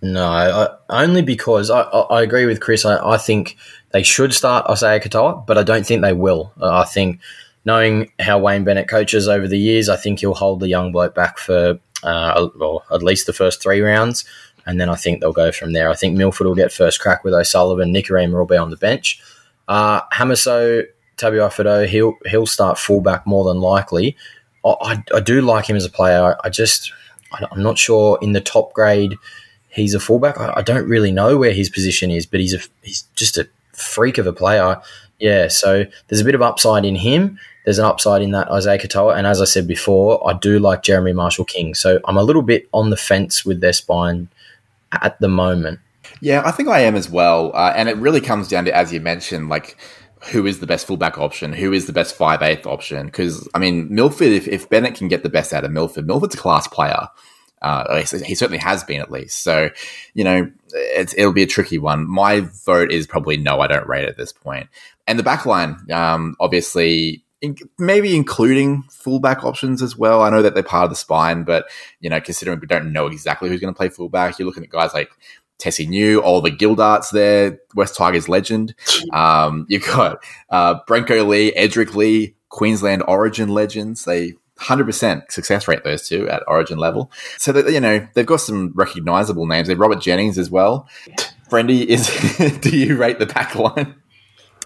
No, 0.00 0.26
I, 0.26 1.02
only 1.04 1.20
because 1.20 1.70
I, 1.70 1.82
I, 1.82 2.22
agree 2.22 2.46
with 2.46 2.60
Chris. 2.60 2.84
I, 2.84 2.96
I 3.04 3.16
think 3.16 3.56
they 3.92 4.02
should 4.02 4.32
start 4.32 4.66
Isaiah 4.66 5.00
Katoa, 5.00 5.46
but 5.46 5.56
I 5.58 5.62
don't 5.62 5.86
think 5.86 6.02
they 6.02 6.12
will. 6.12 6.52
I 6.62 6.84
think 6.84 7.20
knowing 7.64 8.12
how 8.20 8.38
Wayne 8.38 8.62
Bennett 8.64 8.88
coaches 8.88 9.26
over 9.26 9.48
the 9.48 9.58
years, 9.58 9.88
I 9.88 9.96
think 9.96 10.20
he'll 10.20 10.34
hold 10.34 10.60
the 10.60 10.68
young 10.68 10.92
bloke 10.92 11.14
back 11.14 11.38
for 11.38 11.80
uh, 12.02 12.48
well, 12.56 12.84
at 12.90 13.02
least 13.02 13.26
the 13.26 13.32
first 13.32 13.62
three 13.62 13.80
rounds 13.80 14.24
and 14.66 14.80
then 14.80 14.88
I 14.88 14.96
think 14.96 15.20
they'll 15.20 15.32
go 15.32 15.52
from 15.52 15.72
there. 15.72 15.88
I 15.88 15.94
think 15.94 16.16
Milford 16.16 16.46
will 16.46 16.54
get 16.54 16.72
first 16.72 17.00
crack 17.00 17.24
with 17.24 17.32
O'Sullivan. 17.32 17.94
Nikorima 17.94 18.32
will 18.32 18.46
be 18.46 18.56
on 18.56 18.70
the 18.70 18.76
bench. 18.76 19.22
Uh, 19.68 20.02
Hamiso 20.12 20.84
Tabuai 21.16 21.86
he'll 21.86 22.14
he'll 22.26 22.46
start 22.46 22.78
fullback 22.78 23.26
more 23.26 23.44
than 23.44 23.60
likely. 23.60 24.16
I, 24.64 24.74
I, 24.80 25.04
I 25.14 25.20
do 25.20 25.40
like 25.40 25.68
him 25.68 25.76
as 25.76 25.84
a 25.84 25.90
player. 25.90 26.22
I, 26.22 26.46
I 26.46 26.50
just 26.50 26.92
I'm 27.32 27.62
not 27.62 27.78
sure 27.78 28.18
in 28.20 28.32
the 28.32 28.40
top 28.40 28.72
grade 28.72 29.16
he's 29.68 29.94
a 29.94 30.00
fullback. 30.00 30.38
I, 30.38 30.54
I, 30.56 30.62
don't 30.62 30.88
really 30.88 31.12
know 31.12 31.36
where 31.36 31.52
his 31.52 31.68
position 31.68 32.10
is, 32.10 32.26
but 32.26 32.40
he's 32.40 32.54
a 32.54 32.60
he's 32.82 33.02
just 33.14 33.36
a 33.36 33.48
freak 33.72 34.18
of 34.18 34.26
a 34.26 34.32
player. 34.32 34.80
Yeah, 35.18 35.48
so 35.48 35.84
there's 36.08 36.20
a 36.20 36.24
bit 36.24 36.34
of 36.34 36.42
upside 36.42 36.84
in 36.84 36.96
him. 36.96 37.38
There's 37.64 37.78
an 37.78 37.84
upside 37.84 38.22
in 38.22 38.30
that 38.32 38.50
Isaiah 38.50 38.78
Katoa, 38.78 39.16
and 39.16 39.26
as 39.26 39.40
I 39.40 39.44
said 39.44 39.66
before, 39.66 40.28
I 40.28 40.34
do 40.34 40.58
like 40.58 40.82
Jeremy 40.82 41.12
Marshall 41.12 41.46
King. 41.46 41.74
So 41.74 42.00
I'm 42.04 42.16
a 42.16 42.22
little 42.22 42.42
bit 42.42 42.68
on 42.72 42.90
the 42.90 42.96
fence 42.96 43.44
with 43.44 43.60
their 43.60 43.72
spine 43.72 44.28
at 45.02 45.20
the 45.20 45.28
moment. 45.28 45.80
Yeah, 46.20 46.42
I 46.44 46.50
think 46.50 46.68
I 46.68 46.80
am 46.80 46.94
as 46.94 47.10
well. 47.10 47.52
Uh, 47.54 47.72
and 47.76 47.88
it 47.88 47.96
really 47.96 48.20
comes 48.20 48.48
down 48.48 48.64
to, 48.66 48.74
as 48.74 48.92
you 48.92 49.00
mentioned, 49.00 49.48
like 49.48 49.76
who 50.30 50.46
is 50.46 50.60
the 50.60 50.66
best 50.66 50.86
fullback 50.86 51.18
option, 51.18 51.52
who 51.52 51.72
is 51.72 51.86
the 51.86 51.92
best 51.92 52.14
five 52.14 52.42
eighth 52.42 52.66
option. 52.66 53.06
Because 53.06 53.48
I 53.54 53.58
mean, 53.58 53.92
Milford, 53.92 54.28
if, 54.28 54.48
if 54.48 54.68
Bennett 54.68 54.94
can 54.94 55.08
get 55.08 55.22
the 55.22 55.28
best 55.28 55.52
out 55.52 55.64
of 55.64 55.70
Milford, 55.72 56.06
Milford's 56.06 56.34
a 56.34 56.38
class 56.38 56.66
player. 56.66 57.08
Uh, 57.62 58.02
he 58.02 58.34
certainly 58.34 58.58
has 58.58 58.84
been 58.84 59.00
at 59.00 59.10
least. 59.10 59.42
So, 59.42 59.70
you 60.14 60.22
know, 60.24 60.50
it'll 61.16 61.32
be 61.32 61.42
a 61.42 61.46
tricky 61.46 61.78
one. 61.78 62.08
My 62.08 62.40
vote 62.64 62.92
is 62.92 63.06
probably 63.06 63.38
no. 63.38 63.60
I 63.60 63.66
don't 63.66 63.88
rate 63.88 64.06
at 64.06 64.18
this 64.18 64.32
point. 64.32 64.68
And 65.06 65.18
the 65.18 65.24
back 65.24 65.46
line, 65.46 65.78
um, 65.90 66.36
obviously, 66.38 67.24
in, 67.40 67.56
maybe 67.78 68.16
including 68.16 68.84
fullback 68.90 69.44
options 69.44 69.82
as 69.82 69.96
well. 69.96 70.22
I 70.22 70.30
know 70.30 70.42
that 70.42 70.54
they're 70.54 70.62
part 70.62 70.84
of 70.84 70.90
the 70.90 70.96
spine, 70.96 71.44
but 71.44 71.66
you 72.00 72.10
know, 72.10 72.20
considering 72.20 72.60
we 72.60 72.66
don't 72.66 72.92
know 72.92 73.06
exactly 73.06 73.48
who's 73.48 73.60
going 73.60 73.72
to 73.72 73.76
play 73.76 73.88
fullback, 73.88 74.38
you're 74.38 74.46
looking 74.46 74.64
at 74.64 74.70
guys 74.70 74.94
like 74.94 75.10
Tesi 75.58 75.88
Niu, 75.88 76.22
Oliver 76.22 76.50
Gildart's 76.50 77.10
there, 77.10 77.58
West 77.74 77.96
Tigers 77.96 78.28
legend. 78.28 78.74
Um, 79.12 79.66
you've 79.68 79.86
got 79.86 80.22
uh, 80.50 80.80
Brenko 80.88 81.26
Lee, 81.26 81.52
Edrick 81.52 81.94
Lee, 81.94 82.34
Queensland 82.48 83.02
Origin 83.06 83.48
legends. 83.48 84.04
They 84.04 84.34
100% 84.58 85.30
success 85.30 85.68
rate 85.68 85.84
those 85.84 86.08
two 86.08 86.28
at 86.28 86.42
Origin 86.46 86.78
level. 86.78 87.10
So 87.38 87.52
that 87.52 87.72
you 87.72 87.80
know 87.80 88.06
they've 88.14 88.26
got 88.26 88.40
some 88.40 88.72
recognizable 88.74 89.46
names. 89.46 89.68
They've 89.68 89.78
Robert 89.78 90.00
Jennings 90.00 90.38
as 90.38 90.50
well. 90.50 90.88
Friendy 91.50 91.84
is. 91.86 92.08
do 92.60 92.76
you 92.76 92.96
rate 92.96 93.18
the 93.18 93.26
back 93.26 93.54
line? 93.54 93.94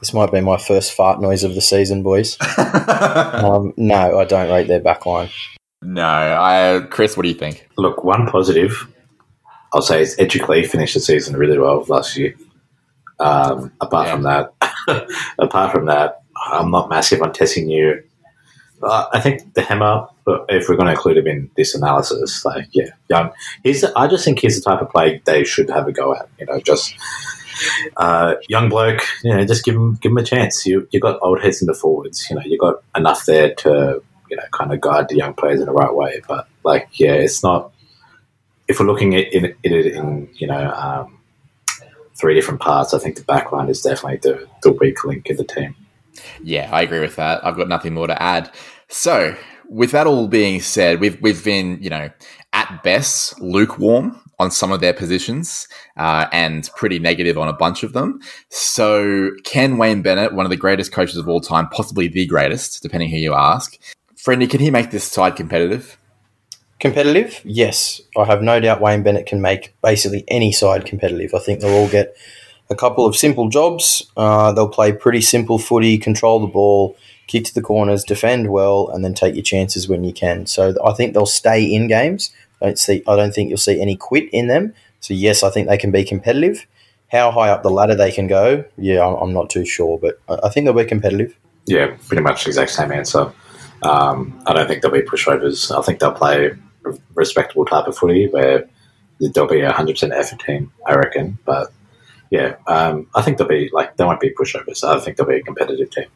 This 0.00 0.14
might 0.14 0.32
be 0.32 0.40
my 0.40 0.56
first 0.56 0.92
fart 0.92 1.20
noise 1.20 1.44
of 1.44 1.54
the 1.54 1.60
season, 1.60 2.02
boys. 2.02 2.36
um, 2.58 3.74
no, 3.76 4.18
I 4.18 4.24
don't 4.24 4.50
rate 4.50 4.66
their 4.66 4.80
back 4.80 5.06
line. 5.06 5.28
No, 5.82 6.02
I 6.04 6.86
Chris, 6.90 7.16
what 7.16 7.22
do 7.22 7.28
you 7.28 7.34
think? 7.34 7.68
Look, 7.76 8.02
one 8.02 8.26
positive 8.26 8.86
I'll 9.72 9.82
say 9.82 10.02
is 10.02 10.16
Edrick 10.16 10.48
Lee 10.48 10.66
finished 10.66 10.94
the 10.94 11.00
season 11.00 11.36
really 11.36 11.58
well 11.58 11.84
last 11.88 12.16
year. 12.16 12.34
Um, 13.18 13.72
apart 13.80 14.06
yeah. 14.06 14.12
from 14.14 14.22
that, 14.24 15.08
apart 15.38 15.72
from 15.72 15.86
that, 15.86 16.22
I'm 16.36 16.70
not 16.70 16.88
massive 16.88 17.22
on 17.22 17.32
Tesi 17.32 17.64
Niu. 17.64 18.02
Uh, 18.82 19.06
I 19.12 19.20
think 19.20 19.52
the 19.54 19.60
hammer, 19.60 20.06
if 20.48 20.68
we're 20.68 20.76
going 20.76 20.86
to 20.86 20.92
include 20.92 21.18
him 21.18 21.26
in 21.26 21.50
this 21.56 21.74
analysis, 21.74 22.44
like 22.44 22.68
yeah, 22.72 22.88
young. 23.10 23.30
He's. 23.62 23.84
I 23.84 24.08
just 24.08 24.24
think 24.24 24.40
he's 24.40 24.56
the 24.60 24.70
type 24.70 24.80
of 24.80 24.88
play 24.88 25.20
they 25.26 25.44
should 25.44 25.68
have 25.68 25.86
a 25.86 25.92
go 25.92 26.14
at. 26.14 26.28
You 26.38 26.46
know, 26.46 26.60
just 26.60 26.94
uh, 27.96 28.34
young 28.48 28.68
bloke. 28.68 29.02
You 29.22 29.36
know, 29.36 29.44
just 29.44 29.64
give 29.64 29.74
him 29.74 29.94
give 29.96 30.12
him 30.12 30.18
a 30.18 30.24
chance. 30.24 30.66
You 30.66 30.88
you 30.90 31.00
got 31.00 31.18
old 31.22 31.40
heads 31.40 31.60
in 31.62 31.66
the 31.66 31.74
forwards. 31.74 32.28
You 32.30 32.36
know, 32.36 32.42
you 32.44 32.58
got 32.58 32.82
enough 32.96 33.26
there 33.26 33.54
to 33.54 34.02
you 34.30 34.36
know 34.36 34.44
kind 34.52 34.72
of 34.72 34.80
guide 34.80 35.08
the 35.08 35.16
young 35.16 35.34
players 35.34 35.60
in 35.60 35.66
the 35.66 35.72
right 35.72 35.94
way. 35.94 36.20
But 36.26 36.48
like, 36.64 36.88
yeah, 36.98 37.12
it's 37.12 37.42
not 37.42 37.72
if 38.70 38.78
we're 38.78 38.86
looking 38.86 39.16
at 39.16 39.32
it 39.32 39.56
in, 39.64 39.72
in, 39.72 40.28
you 40.34 40.46
know 40.46 40.70
um, 40.70 41.18
three 42.14 42.34
different 42.34 42.60
parts, 42.60 42.94
I 42.94 42.98
think 42.98 43.16
the 43.16 43.22
backline 43.22 43.68
is 43.68 43.82
definitely 43.82 44.18
the, 44.18 44.46
the 44.62 44.72
weak 44.72 45.04
link 45.04 45.26
in 45.28 45.36
the 45.36 45.44
team. 45.44 45.74
Yeah, 46.42 46.70
I 46.72 46.82
agree 46.82 47.00
with 47.00 47.16
that. 47.16 47.44
I've 47.44 47.56
got 47.56 47.68
nothing 47.68 47.94
more 47.94 48.06
to 48.06 48.22
add. 48.22 48.50
So, 48.88 49.36
with 49.68 49.92
that 49.92 50.06
all 50.06 50.28
being 50.28 50.60
said, 50.60 51.00
we've 51.00 51.20
we've 51.20 51.44
been 51.44 51.82
you 51.82 51.90
know 51.90 52.10
at 52.52 52.82
best 52.82 53.40
lukewarm 53.40 54.20
on 54.40 54.50
some 54.50 54.72
of 54.72 54.80
their 54.80 54.92
positions 54.92 55.68
uh, 55.96 56.26
and 56.32 56.68
pretty 56.74 56.98
negative 56.98 57.38
on 57.38 57.46
a 57.46 57.52
bunch 57.52 57.84
of 57.84 57.92
them. 57.92 58.18
So, 58.48 59.30
can 59.44 59.78
Wayne 59.78 60.02
Bennett, 60.02 60.34
one 60.34 60.46
of 60.46 60.50
the 60.50 60.56
greatest 60.56 60.90
coaches 60.90 61.16
of 61.16 61.28
all 61.28 61.40
time, 61.40 61.68
possibly 61.68 62.08
the 62.08 62.26
greatest, 62.26 62.82
depending 62.82 63.10
who 63.10 63.18
you 63.18 63.34
ask, 63.34 63.78
Friendy, 64.16 64.50
can 64.50 64.60
he 64.60 64.70
make 64.70 64.90
this 64.90 65.04
side 65.04 65.36
competitive? 65.36 65.96
competitive? 66.80 67.40
Yes, 67.44 68.00
I 68.16 68.24
have 68.24 68.42
no 68.42 68.58
doubt 68.58 68.80
Wayne 68.80 69.02
Bennett 69.02 69.26
can 69.26 69.40
make 69.40 69.74
basically 69.82 70.24
any 70.28 70.50
side 70.50 70.86
competitive. 70.86 71.34
I 71.34 71.38
think 71.38 71.60
they'll 71.60 71.74
all 71.74 71.88
get 71.88 72.16
a 72.70 72.74
couple 72.74 73.06
of 73.06 73.14
simple 73.14 73.48
jobs. 73.48 74.10
Uh, 74.16 74.52
they'll 74.52 74.68
play 74.68 74.92
pretty 74.92 75.20
simple 75.20 75.58
footy, 75.58 75.98
control 75.98 76.40
the 76.40 76.46
ball, 76.46 76.96
kick 77.26 77.44
to 77.44 77.54
the 77.54 77.62
corners, 77.62 78.02
defend 78.02 78.50
well, 78.50 78.88
and 78.88 79.04
then 79.04 79.14
take 79.14 79.34
your 79.34 79.44
chances 79.44 79.88
when 79.88 80.02
you 80.02 80.12
can. 80.12 80.46
So 80.46 80.74
I 80.84 80.92
think 80.94 81.12
they'll 81.12 81.26
stay 81.26 81.62
in 81.62 81.86
games. 81.86 82.32
I 82.60 82.66
don't 82.66 82.78
see. 82.78 83.02
I 83.06 83.16
don't 83.16 83.34
think 83.34 83.48
you'll 83.48 83.58
see 83.58 83.80
any 83.80 83.96
quit 83.96 84.28
in 84.32 84.48
them. 84.48 84.74
So 85.00 85.14
yes, 85.14 85.42
I 85.42 85.50
think 85.50 85.68
they 85.68 85.78
can 85.78 85.90
be 85.90 86.04
competitive. 86.04 86.66
How 87.10 87.30
high 87.30 87.48
up 87.48 87.62
the 87.62 87.70
ladder 87.70 87.96
they 87.96 88.12
can 88.12 88.28
go, 88.28 88.64
yeah, 88.78 89.04
I'm 89.04 89.32
not 89.32 89.50
too 89.50 89.64
sure, 89.64 89.98
but 89.98 90.20
I 90.28 90.48
think 90.48 90.64
they'll 90.64 90.74
be 90.74 90.84
competitive. 90.84 91.36
Yeah, 91.66 91.96
pretty 92.06 92.22
much 92.22 92.44
the 92.44 92.50
exact 92.50 92.70
same 92.70 92.92
answer. 92.92 93.32
Um, 93.82 94.40
I 94.46 94.52
don't 94.52 94.68
think 94.68 94.82
they'll 94.82 94.92
be 94.92 95.02
pushovers. 95.02 95.76
I 95.76 95.82
think 95.82 95.98
they'll 95.98 96.12
play 96.12 96.52
a 96.86 96.92
respectable 97.14 97.64
type 97.64 97.86
of 97.86 97.96
footy 97.96 98.28
where 98.28 98.68
there'll 99.20 99.48
be 99.48 99.60
a 99.60 99.72
hundred 99.72 99.94
percent 99.94 100.12
effort 100.12 100.40
team, 100.40 100.72
I 100.86 100.94
reckon. 100.94 101.38
But 101.44 101.72
yeah, 102.30 102.56
um, 102.66 103.08
I 103.14 103.22
think 103.22 103.38
they'll 103.38 103.48
be 103.48 103.70
like 103.72 103.96
they 103.96 104.04
won't 104.04 104.20
be 104.20 104.30
pushovers. 104.30 104.84
I 104.84 105.00
think 105.00 105.16
they'll 105.16 105.26
be 105.26 105.36
a 105.36 105.42
competitive 105.42 105.90
team. 105.90 106.06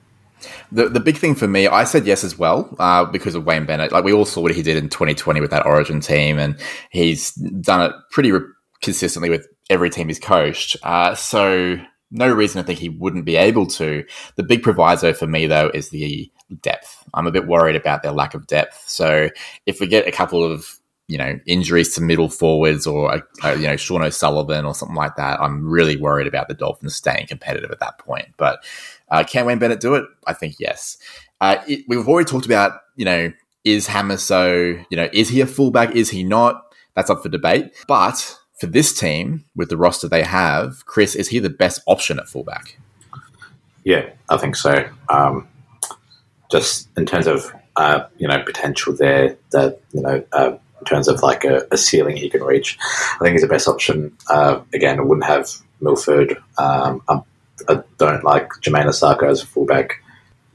The 0.73 0.89
the 0.89 1.01
big 1.01 1.17
thing 1.17 1.35
for 1.35 1.49
me, 1.49 1.67
I 1.67 1.85
said 1.85 2.07
yes 2.07 2.25
as 2.25 2.39
well 2.39 2.75
uh, 2.79 3.05
because 3.05 3.35
of 3.35 3.45
Wayne 3.45 3.67
Bennett. 3.67 3.93
Like 3.93 4.05
we 4.05 4.13
all 4.13 4.25
saw 4.25 4.41
what 4.41 4.55
he 4.55 4.63
did 4.63 4.77
in 4.77 4.89
2020 4.89 5.41
with 5.41 5.51
that 5.51 5.67
Origin 5.67 6.01
team, 6.01 6.39
and 6.39 6.57
he's 6.91 7.33
done 7.33 7.91
it 7.91 7.93
pretty 8.11 8.33
re- 8.33 8.41
consistently 8.83 9.31
with 9.31 9.47
every 9.71 9.91
team 9.91 10.09
he's 10.09 10.19
coached. 10.19 10.77
Uh, 10.83 11.15
so 11.15 11.79
no 12.11 12.33
reason 12.33 12.63
to 12.63 12.67
think 12.67 12.79
he 12.79 12.89
wouldn't 12.89 13.25
be 13.25 13.37
able 13.37 13.67
to. 13.67 14.05
The 14.37 14.43
big 14.43 14.63
proviso 14.63 15.13
for 15.13 15.27
me 15.27 15.47
though 15.47 15.71
is 15.75 15.91
the 15.91 16.31
depth. 16.63 17.05
I'm 17.15 17.27
a 17.27 17.33
bit 17.33 17.47
worried 17.47 17.77
about 17.77 18.03
their 18.03 18.13
lack 18.13 18.35
of 18.35 18.47
depth. 18.47 18.85
So 18.87 19.31
if 19.67 19.81
we 19.81 19.87
get 19.87 20.07
a 20.07 20.13
couple 20.13 20.43
of 20.43 20.79
you 21.09 21.19
know 21.19 21.39
injuries 21.47 21.95
to 21.95 22.01
middle 22.01 22.31
forwards 22.31 22.87
or 22.87 23.15
a, 23.15 23.23
a, 23.43 23.57
you 23.57 23.67
know 23.67 23.77
Sean 23.77 24.03
O'Sullivan 24.03 24.65
or 24.65 24.75
something 24.75 24.97
like 24.97 25.17
that, 25.17 25.41
I'm 25.41 25.69
really 25.69 25.97
worried 25.97 26.27
about 26.27 26.49
the 26.49 26.55
Dolphins 26.55 26.95
staying 26.95 27.27
competitive 27.27 27.71
at 27.71 27.81
that 27.81 27.99
point. 27.99 28.29
But 28.37 28.65
uh, 29.11 29.25
can 29.25 29.47
Wayne 29.47 29.59
Bennett 29.59 29.81
do 29.81 29.95
it? 29.95 30.05
I 30.27 30.33
think 30.33 30.57
yes. 30.59 30.99
Uh, 31.41 31.57
it, 31.67 31.85
we've 31.89 32.07
already 32.09 32.29
talked 32.29 32.47
about 32.47 32.81
you 32.97 33.05
know 33.05 33.33
is 33.65 33.89
Hamiso 33.89 34.85
you 34.91 34.97
know 34.97 35.09
is 35.13 35.29
he 35.29 35.41
a 35.41 35.47
fullback? 35.47 35.95
Is 35.95 36.11
he 36.11 36.25
not? 36.25 36.63
That's 36.95 37.11
up 37.11 37.23
for 37.23 37.29
debate. 37.29 37.75
But 37.87 38.39
for 38.59 38.67
this 38.67 38.99
team 38.99 39.45
with 39.57 39.69
the 39.69 39.77
roster 39.77 40.09
they 40.09 40.23
have, 40.23 40.87
Chris, 40.87 41.15
is 41.15 41.29
he 41.29 41.39
the 41.39 41.51
best 41.51 41.83
option 41.87 42.19
at 42.19 42.29
fullback? 42.29 42.79
Yeah, 43.83 44.11
I 44.29 44.37
think 44.37 44.57
so. 44.57 44.89
Um, 45.09 45.49
just 46.51 46.89
in 46.97 47.05
terms 47.05 47.27
of 47.27 47.53
uh, 47.77 48.07
you 48.17 48.29
know 48.29 48.43
potential 48.43 48.95
there 48.95 49.37
that 49.51 49.81
you 49.93 50.01
know 50.01 50.25
uh, 50.33 50.53
in 50.53 50.85
terms 50.87 51.09
of 51.09 51.23
like 51.23 51.45
a, 51.45 51.67
a, 51.73 51.77
ceiling 51.77 52.17
he 52.17 52.31
can 52.31 52.43
reach. 52.43 52.79
I 53.15 53.19
think 53.21 53.33
he's 53.33 53.43
the 53.43 53.49
best 53.49 53.67
option. 53.67 54.17
Uh, 54.29 54.61
again, 54.73 54.99
I 54.99 55.03
wouldn't 55.03 55.27
have 55.27 55.49
Milford. 55.81 56.37
Um, 56.59 57.03
I 57.69 57.83
don't 57.99 58.25
like 58.25 58.49
Jamayne 58.61 58.87
Isaako 58.87 59.31
as 59.31 59.43
a 59.43 59.47
fullback. 59.47 60.03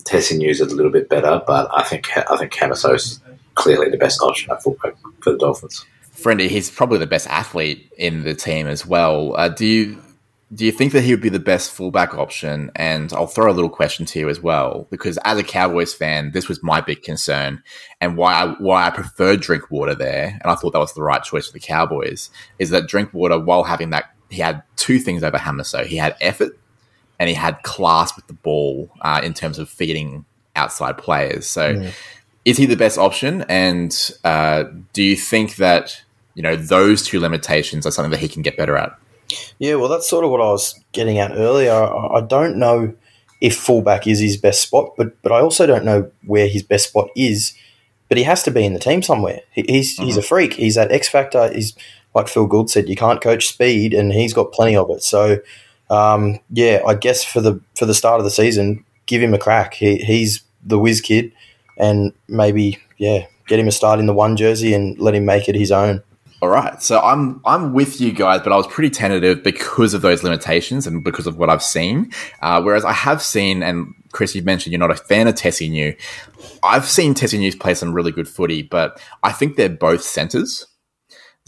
Tesi 0.04 0.38
Niu's 0.38 0.62
is 0.62 0.72
a 0.72 0.76
little 0.76 0.92
bit 0.92 1.10
better, 1.10 1.42
but 1.46 1.70
I 1.74 1.84
think 1.84 2.10
I 2.18 2.38
think 2.38 2.58
is 2.62 3.22
clearly 3.56 3.90
the 3.90 3.98
best 3.98 4.22
option 4.22 4.52
at 4.52 4.64
fullback 4.64 4.96
for 5.22 5.32
the 5.32 5.38
Dolphins. 5.38 5.86
Friendy, 6.16 6.50
he's 6.50 6.70
probably 6.70 6.98
the 6.98 7.08
best 7.08 7.28
athlete 7.28 7.92
in 7.98 8.24
the 8.24 8.34
team 8.34 8.68
as 8.68 8.86
well. 8.86 9.36
Uh, 9.38 9.50
do 9.50 9.66
you 9.66 10.02
do 10.54 10.66
you 10.66 10.72
think 10.72 10.94
that 10.94 11.04
he 11.04 11.12
would 11.12 11.22
be 11.22 11.30
the 11.30 11.40
best 11.40 11.72
fullback 11.72 12.16
option? 12.16 12.72
And 12.76 13.14
I'll 13.14 13.28
throw 13.28 13.52
a 13.52 13.54
little 13.54 13.70
question 13.70 14.06
to 14.08 14.20
you 14.20 14.30
as 14.30 14.42
well, 14.42 14.88
because 14.90 15.20
as 15.24 15.38
a 15.38 15.44
Cowboys 15.44 15.94
fan, 15.94 16.32
this 16.32 16.50
was 16.50 16.64
my 16.64 16.82
big 16.82 17.04
concern, 17.04 17.62
and 18.02 18.18
why 18.18 18.34
I, 18.34 18.48
why 18.60 18.88
I 18.88 18.90
preferred 18.90 19.42
Drinkwater 19.42 19.94
there, 19.94 20.40
and 20.42 20.52
I 20.52 20.56
thought 20.56 20.74
that 20.74 20.80
was 20.80 20.94
the 20.94 21.04
right 21.04 21.24
choice 21.24 21.48
for 21.48 21.54
the 21.54 21.60
Cowboys, 21.60 22.32
is 22.58 22.72
that 22.72 22.88
Drinkwater, 22.88 23.40
while 23.40 23.64
having 23.64 23.92
that, 23.92 24.06
he 24.30 24.42
had 24.42 24.64
two 24.76 24.98
things 25.00 25.24
over 25.24 25.38
Hamiso. 25.38 25.86
He 25.86 25.98
had 25.98 26.16
effort, 26.20 26.58
and 27.20 27.30
he 27.30 27.36
had 27.36 27.62
class 27.64 28.16
with 28.16 28.28
the 28.28 28.34
ball 28.34 28.90
uh, 29.02 29.22
in 29.24 29.34
terms 29.34 29.60
of 29.60 29.70
feeding 29.70 30.26
outside 30.56 30.98
players. 30.98 31.48
So, 31.48 31.76
mm. 31.76 31.92
is 32.46 32.58
he 32.58 32.66
the 32.66 32.76
best 32.76 32.98
option? 32.98 33.44
And 33.50 33.96
uh, 34.24 34.66
do 34.94 35.04
you 35.04 35.16
think 35.16 35.58
that 35.58 36.02
you 36.36 36.44
know 36.44 36.56
those 36.56 37.06
two 37.06 37.20
limitations 37.20 37.86
are 37.86 37.92
something 37.92 38.12
that 38.12 38.20
he 38.20 38.28
can 38.28 38.42
get 38.42 38.58
better 38.58 38.78
at? 38.78 38.98
Yeah, 39.60 39.76
well, 39.76 39.90
that's 39.90 40.10
sort 40.10 40.26
of 40.26 40.32
what 40.32 40.42
I 40.42 40.52
was 40.52 40.80
getting 40.92 41.20
at 41.20 41.32
earlier. 41.32 41.74
I 41.74 42.22
don't 42.22 42.58
know 42.58 42.94
if 43.42 43.56
fullback 43.56 44.08
is 44.08 44.20
his 44.20 44.38
best 44.38 44.62
spot, 44.62 44.96
but 44.98 45.22
but 45.22 45.32
I 45.32 45.42
also 45.42 45.66
don't 45.66 45.86
know 45.86 46.10
where 46.26 46.48
his 46.48 46.64
best 46.64 46.90
spot 46.90 47.10
is. 47.16 47.54
But 48.08 48.18
he 48.18 48.24
has 48.24 48.42
to 48.42 48.52
be 48.52 48.66
in 48.66 48.74
the 48.74 48.80
team 48.80 49.04
somewhere. 49.04 49.42
He, 49.52 49.66
he's 49.68 49.96
mm-hmm. 49.96 50.06
he's 50.06 50.18
a 50.18 50.24
freak. 50.24 50.54
He's 50.54 50.76
that 50.76 50.92
X 50.92 51.08
factor. 51.08 51.54
He's 51.54 51.76
like 52.16 52.28
Phil 52.28 52.48
Gould 52.48 52.70
said, 52.70 52.90
you 52.90 52.96
can't 52.96 53.22
coach 53.22 53.48
speed, 53.48 53.94
and 53.94 54.12
he's 54.12 54.34
got 54.34 54.52
plenty 54.52 54.76
of 54.76 54.90
it. 54.90 55.04
So, 55.04 55.40
um, 55.90 56.40
yeah, 56.52 56.82
I 56.86 56.96
guess 56.96 57.24
for 57.24 57.42
the 57.42 57.60
for 57.78 57.86
the 57.86 57.94
start 57.94 58.20
of 58.20 58.24
the 58.24 58.32
season, 58.32 58.86
give 59.06 59.22
him 59.22 59.34
a 59.34 59.40
crack. 59.40 59.74
He, 59.74 59.98
he's 59.98 60.42
the 60.64 60.80
whiz 60.80 61.02
kid, 61.02 61.32
and 61.78 62.14
maybe 62.28 62.80
yeah, 62.98 63.26
get 63.48 63.60
him 63.60 63.68
a 63.68 63.72
start 63.72 64.00
in 64.00 64.06
the 64.06 64.14
one 64.14 64.38
jersey 64.38 64.74
and 64.74 64.98
let 65.00 65.16
him 65.16 65.26
make 65.26 65.50
it 65.50 65.56
his 65.56 65.72
own. 65.72 66.04
All 66.42 66.50
right, 66.50 66.82
so 66.82 67.02
I'm 67.02 67.42
I'm 67.44 67.74
with 67.74 68.00
you 68.00 68.14
guys, 68.14 68.42
but 68.42 68.54
I 68.54 68.56
was 68.56 68.68
pretty 68.68 68.90
tentative 68.90 69.44
because 69.44 69.94
of 69.94 70.02
those 70.02 70.24
limitations 70.24 70.88
and 70.88 71.04
because 71.04 71.28
of 71.28 71.38
what 71.38 71.50
I've 71.50 71.64
seen. 71.64 72.12
Uh, 72.42 72.62
whereas 72.62 72.86
I 72.86 72.94
have 72.94 73.22
seen, 73.22 73.62
and 73.62 73.94
Chris, 74.14 74.36
you 74.36 74.42
mentioned 74.44 74.72
you're 74.72 74.80
not 74.80 74.92
a 74.92 74.96
fan 74.96 75.28
of 75.28 75.36
Tesi 75.36 75.70
Niu. 75.70 75.96
I've 76.64 76.86
seen 76.86 77.14
Tesi 77.14 77.38
Niu 77.40 77.54
play 77.58 77.74
some 77.74 77.94
really 77.94 78.14
good 78.14 78.28
footy, 78.28 78.62
but 78.62 79.02
I 79.22 79.34
think 79.34 79.58
they're 79.58 79.68
both 79.68 80.02
centres. 80.02 80.66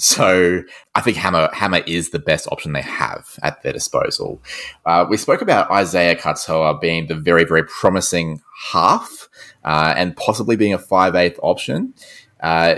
So 0.02 0.64
I 0.96 1.02
think 1.02 1.16
Hammer 1.18 1.48
Hammer 1.54 1.84
is 1.86 2.10
the 2.10 2.18
best 2.18 2.48
option 2.52 2.74
they 2.74 2.82
have 2.82 3.38
at 3.44 3.62
their 3.62 3.72
disposal. 3.72 4.42
Uh, 4.84 5.06
we 5.08 5.16
spoke 5.16 5.44
about 5.44 5.70
Isaiah 5.70 6.16
Katoa 6.16 6.82
being 6.82 7.06
the 7.06 7.14
very 7.14 7.44
very 7.44 7.64
promising 7.64 8.42
half 8.72 9.30
uh, 9.64 9.94
and 9.96 10.18
possibly 10.18 10.56
being 10.56 10.74
a 10.74 10.80
five 10.80 11.14
eighth 11.14 11.40
option. 11.44 11.94
Uh, 12.40 12.78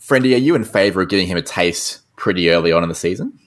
Friendy, 0.00 0.34
are 0.34 0.38
you 0.38 0.54
in 0.54 0.64
favour 0.64 1.02
of 1.02 1.10
giving 1.10 1.26
him 1.26 1.36
a 1.36 1.42
taste 1.42 2.00
pretty 2.16 2.48
early 2.48 2.72
on 2.72 2.82
in 2.82 2.88
the 2.88 2.94
season? 2.94 3.38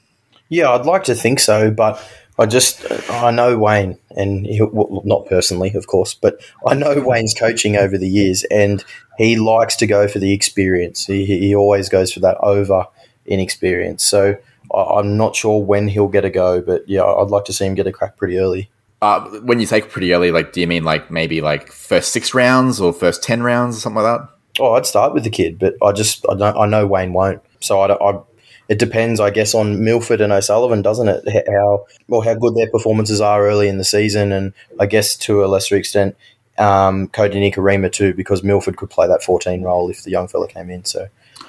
Yeah, 0.50 0.70
I'd 0.70 0.86
like 0.86 1.06
to 1.06 1.16
think 1.16 1.39
so, 1.39 1.72
but 1.72 2.00
I 2.38 2.46
just 2.46 2.86
I 3.10 3.32
know 3.32 3.58
Wayne, 3.58 3.98
and 4.12 4.46
he, 4.46 4.62
well, 4.62 5.01
not 5.04 5.25
personally, 5.25 5.74
of 5.74 5.88
course, 5.88 6.13
but 6.13 6.39
I 6.63 6.75
know 6.75 7.01
Wayne's 7.04 7.34
coaching 7.34 7.75
over 7.75 7.98
the 7.98 8.08
years, 8.08 8.44
and 8.51 8.86
he 9.18 9.36
likes 9.36 9.75
to 9.78 9.88
go 9.88 10.08
for 10.08 10.20
the 10.20 10.32
experience. 10.32 11.08
He, 11.08 11.25
he 11.25 11.56
always 11.56 11.89
goes 11.89 12.13
for 12.13 12.20
that 12.20 12.38
over 12.38 12.86
inexperience. 13.26 14.06
So 14.06 14.38
I, 14.74 15.00
am 15.00 15.18
not 15.18 15.36
sure 15.36 15.62
when 15.64 15.88
he'll 15.88 16.08
get 16.08 16.26
a 16.26 16.30
go, 16.30 16.62
but 16.62 16.88
yeah, 16.88 17.04
I'd 17.04 17.30
like 17.30 17.46
to 17.46 17.54
see 17.54 17.66
him 17.66 17.76
get 17.76 17.88
a 17.88 17.92
crack 17.92 18.18
pretty 18.18 18.38
early. 18.38 18.70
Uh, 19.02 19.22
when 19.42 19.60
you 19.60 19.66
take 19.66 19.90
pretty 19.90 20.14
early, 20.14 20.32
like, 20.32 20.52
do 20.52 20.60
you 20.60 20.68
mean 20.68 20.84
like 20.84 21.10
maybe 21.10 21.42
like 21.42 21.72
first 21.72 22.12
six 22.12 22.34
rounds 22.34 22.82
or 22.82 22.92
first 22.92 23.24
ten 23.24 23.42
rounds 23.42 23.78
or 23.78 23.80
something 23.80 24.04
like 24.04 24.20
that? 24.20 24.30
Oh, 24.60 24.74
I'd 24.74 24.86
start 24.86 25.14
with 25.14 25.24
the 25.24 25.30
kid, 25.30 25.58
but 25.58 25.76
I 25.82 25.94
just 25.94 26.26
I 26.30 26.36
don't 26.36 26.58
I 26.58 26.66
know 26.66 26.86
Wayne 26.86 27.14
won't. 27.14 27.42
So 27.62 27.80
I, 27.80 28.12
I 28.12 28.20
it 28.68 28.78
depends, 28.78 29.20
I 29.20 29.32
guess, 29.32 29.56
on 29.56 29.84
Milford 29.84 30.22
and 30.22 30.32
O'Sullivan, 30.32 30.82
doesn't 30.82 31.08
it? 31.08 31.48
How 31.48 31.88
well 32.08 32.22
how 32.22 32.36
good 32.36 32.56
their 32.56 32.70
performances 32.70 33.22
are 33.22 33.48
early 33.48 33.68
in 33.70 33.78
the 33.78 33.86
season, 33.86 34.32
and 34.32 34.54
I 34.80 34.86
guess 34.86 35.16
to 35.18 35.44
a 35.44 35.48
lesser 35.48 35.76
extent, 35.76 36.18
um, 36.58 37.08
Kodi 37.08 37.36
Nikorima 37.36 37.92
too, 37.92 38.14
because 38.14 38.44
Milford 38.44 38.78
could 38.78 38.90
play 38.90 39.08
that 39.08 39.24
fourteen 39.24 39.64
role 39.64 39.90
if 39.90 40.04
the 40.04 40.12
young 40.12 40.28
fella 40.28 40.48
came 40.48 40.70
in. 40.70 40.84
So, 40.84 41.08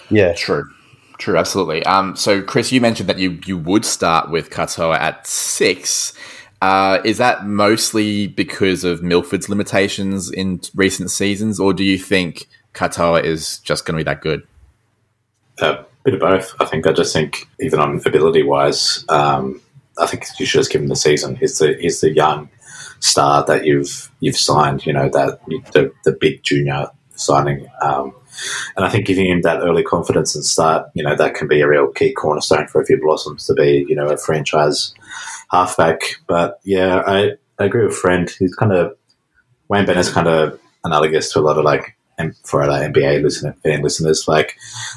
yeah, 0.09 0.35
true. 0.35 0.71
True, 1.21 1.37
absolutely. 1.37 1.85
Um, 1.85 2.17
so, 2.17 2.41
Chris, 2.41 2.73
you 2.73 2.81
mentioned 2.81 3.07
that 3.11 3.19
you, 3.19 3.39
you 3.45 3.59
would 3.59 3.85
start 3.85 4.31
with 4.31 4.49
Katoa 4.49 4.99
at 4.99 5.27
six. 5.27 6.15
Uh, 6.62 6.99
is 7.05 7.19
that 7.19 7.45
mostly 7.45 8.27
because 8.27 8.85
of 8.85 9.03
Milford's 9.03 9.47
limitations 9.47 10.31
in 10.31 10.62
recent 10.75 11.11
seasons, 11.11 11.61
or 11.61 11.75
do 11.75 11.85
you 11.85 11.99
think 11.99 12.49
Katoa 12.73 13.23
is 13.23 13.59
just 13.59 13.85
going 13.85 13.99
to 13.99 14.00
be 14.03 14.05
that 14.05 14.23
good? 14.23 14.47
A 15.61 15.85
bit 16.05 16.15
of 16.15 16.21
both. 16.21 16.55
I 16.59 16.65
think. 16.65 16.87
I 16.87 16.93
just 16.93 17.12
think, 17.12 17.47
even 17.61 17.81
on 17.81 18.00
ability 18.07 18.43
wise, 18.43 19.05
um, 19.11 19.61
I 19.99 20.07
think 20.07 20.25
you 20.39 20.47
should 20.47 20.61
just 20.61 20.73
give 20.73 20.81
him 20.81 20.89
the 20.89 20.97
season. 20.97 21.37
He's 21.37 21.59
the 21.59 21.77
he's 21.79 22.00
the 22.00 22.12
young 22.12 22.49
star 23.00 23.45
that 23.45 23.67
you've 23.67 24.11
you've 24.21 24.39
signed. 24.39 24.87
You 24.87 24.95
know 24.95 25.11
that 25.11 25.41
the 25.75 25.93
the 26.05 26.12
big 26.12 26.43
junior 26.45 26.87
signing. 27.15 27.67
Um, 27.83 28.15
and 28.76 28.84
I 28.84 28.88
think 28.88 29.06
giving 29.06 29.26
him 29.26 29.42
that 29.42 29.60
early 29.60 29.82
confidence 29.82 30.34
and 30.34 30.44
start, 30.44 30.90
you 30.94 31.02
know, 31.02 31.14
that 31.16 31.34
can 31.34 31.49
be 31.49 31.60
a 31.60 31.68
real 31.68 31.88
key 31.88 32.12
cornerstone 32.12 32.66
for 32.68 32.80
a 32.80 32.87
few 32.87 33.00
blossoms 33.00 33.46
to 33.46 33.54
be, 33.54 33.84
you 33.88 33.96
know, 33.96 34.08
a 34.08 34.16
franchise 34.16 34.94
halfback. 35.50 36.00
But 36.26 36.60
yeah, 36.64 37.02
I, 37.06 37.32
I 37.58 37.64
agree 37.64 37.84
with 37.84 37.96
friend. 37.96 38.30
He's 38.38 38.54
kind 38.54 38.72
of 38.72 38.96
Wayne 39.68 39.87
Bennett's 39.87 40.10
kind 40.10 40.28
of 40.28 40.58
analogous 40.84 41.32
to 41.32 41.40
a 41.40 41.42
lot 41.42 41.58
of 41.58 41.64
like 41.64 41.96
for 42.44 42.62
our 42.62 42.68
NBA 42.68 43.22
listener, 43.22 43.54
fan 43.62 43.82
listeners, 43.82 44.26
like 44.28 44.56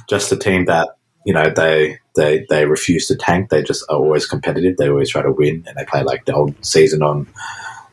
just 0.10 0.32
a 0.32 0.36
team 0.36 0.66
that 0.66 0.90
you 1.26 1.34
know 1.34 1.50
they 1.50 1.98
they 2.16 2.46
they 2.50 2.66
refuse 2.66 3.08
to 3.08 3.16
tank. 3.16 3.50
They 3.50 3.64
just 3.64 3.84
are 3.90 3.98
always 3.98 4.26
competitive. 4.26 4.78
They 4.78 4.90
always 4.90 5.10
try 5.10 5.22
to 5.22 5.32
win, 5.32 5.64
and 5.68 5.78
they 5.78 5.86
play 5.86 6.04
like 6.04 6.26
the 6.26 6.34
whole 6.34 6.54
season 6.62 7.02
on 7.02 7.28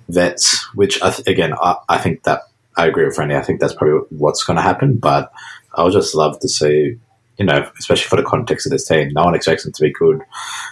vets. 0.09 0.67
Which 0.75 1.01
I 1.03 1.11
th- 1.11 1.29
again, 1.29 1.55
I, 1.55 1.77
I, 1.89 1.99
think 1.99 2.25
that 2.25 2.43
I 2.81 2.87
agree 2.87 3.05
with 3.05 3.17
Franny. 3.17 3.37
I 3.37 3.43
think 3.43 3.61
that's 3.61 3.75
probably 3.75 4.01
what's 4.11 4.43
going 4.43 4.57
to 4.57 4.63
happen. 4.63 4.97
But 4.97 5.31
I 5.75 5.85
would 5.85 5.93
just 5.93 6.15
love 6.15 6.41
to 6.41 6.49
see. 6.49 6.99
You 7.39 7.47
know, 7.47 7.71
especially 7.79 8.07
for 8.07 8.17
the 8.17 8.23
context 8.23 8.67
of 8.67 8.73
this 8.73 8.87
team, 8.87 9.09
no 9.15 9.25
one 9.25 9.35
expects 9.35 9.65
them 9.65 9.73
to 9.73 9.83
be 9.83 9.93
good. 9.93 10.21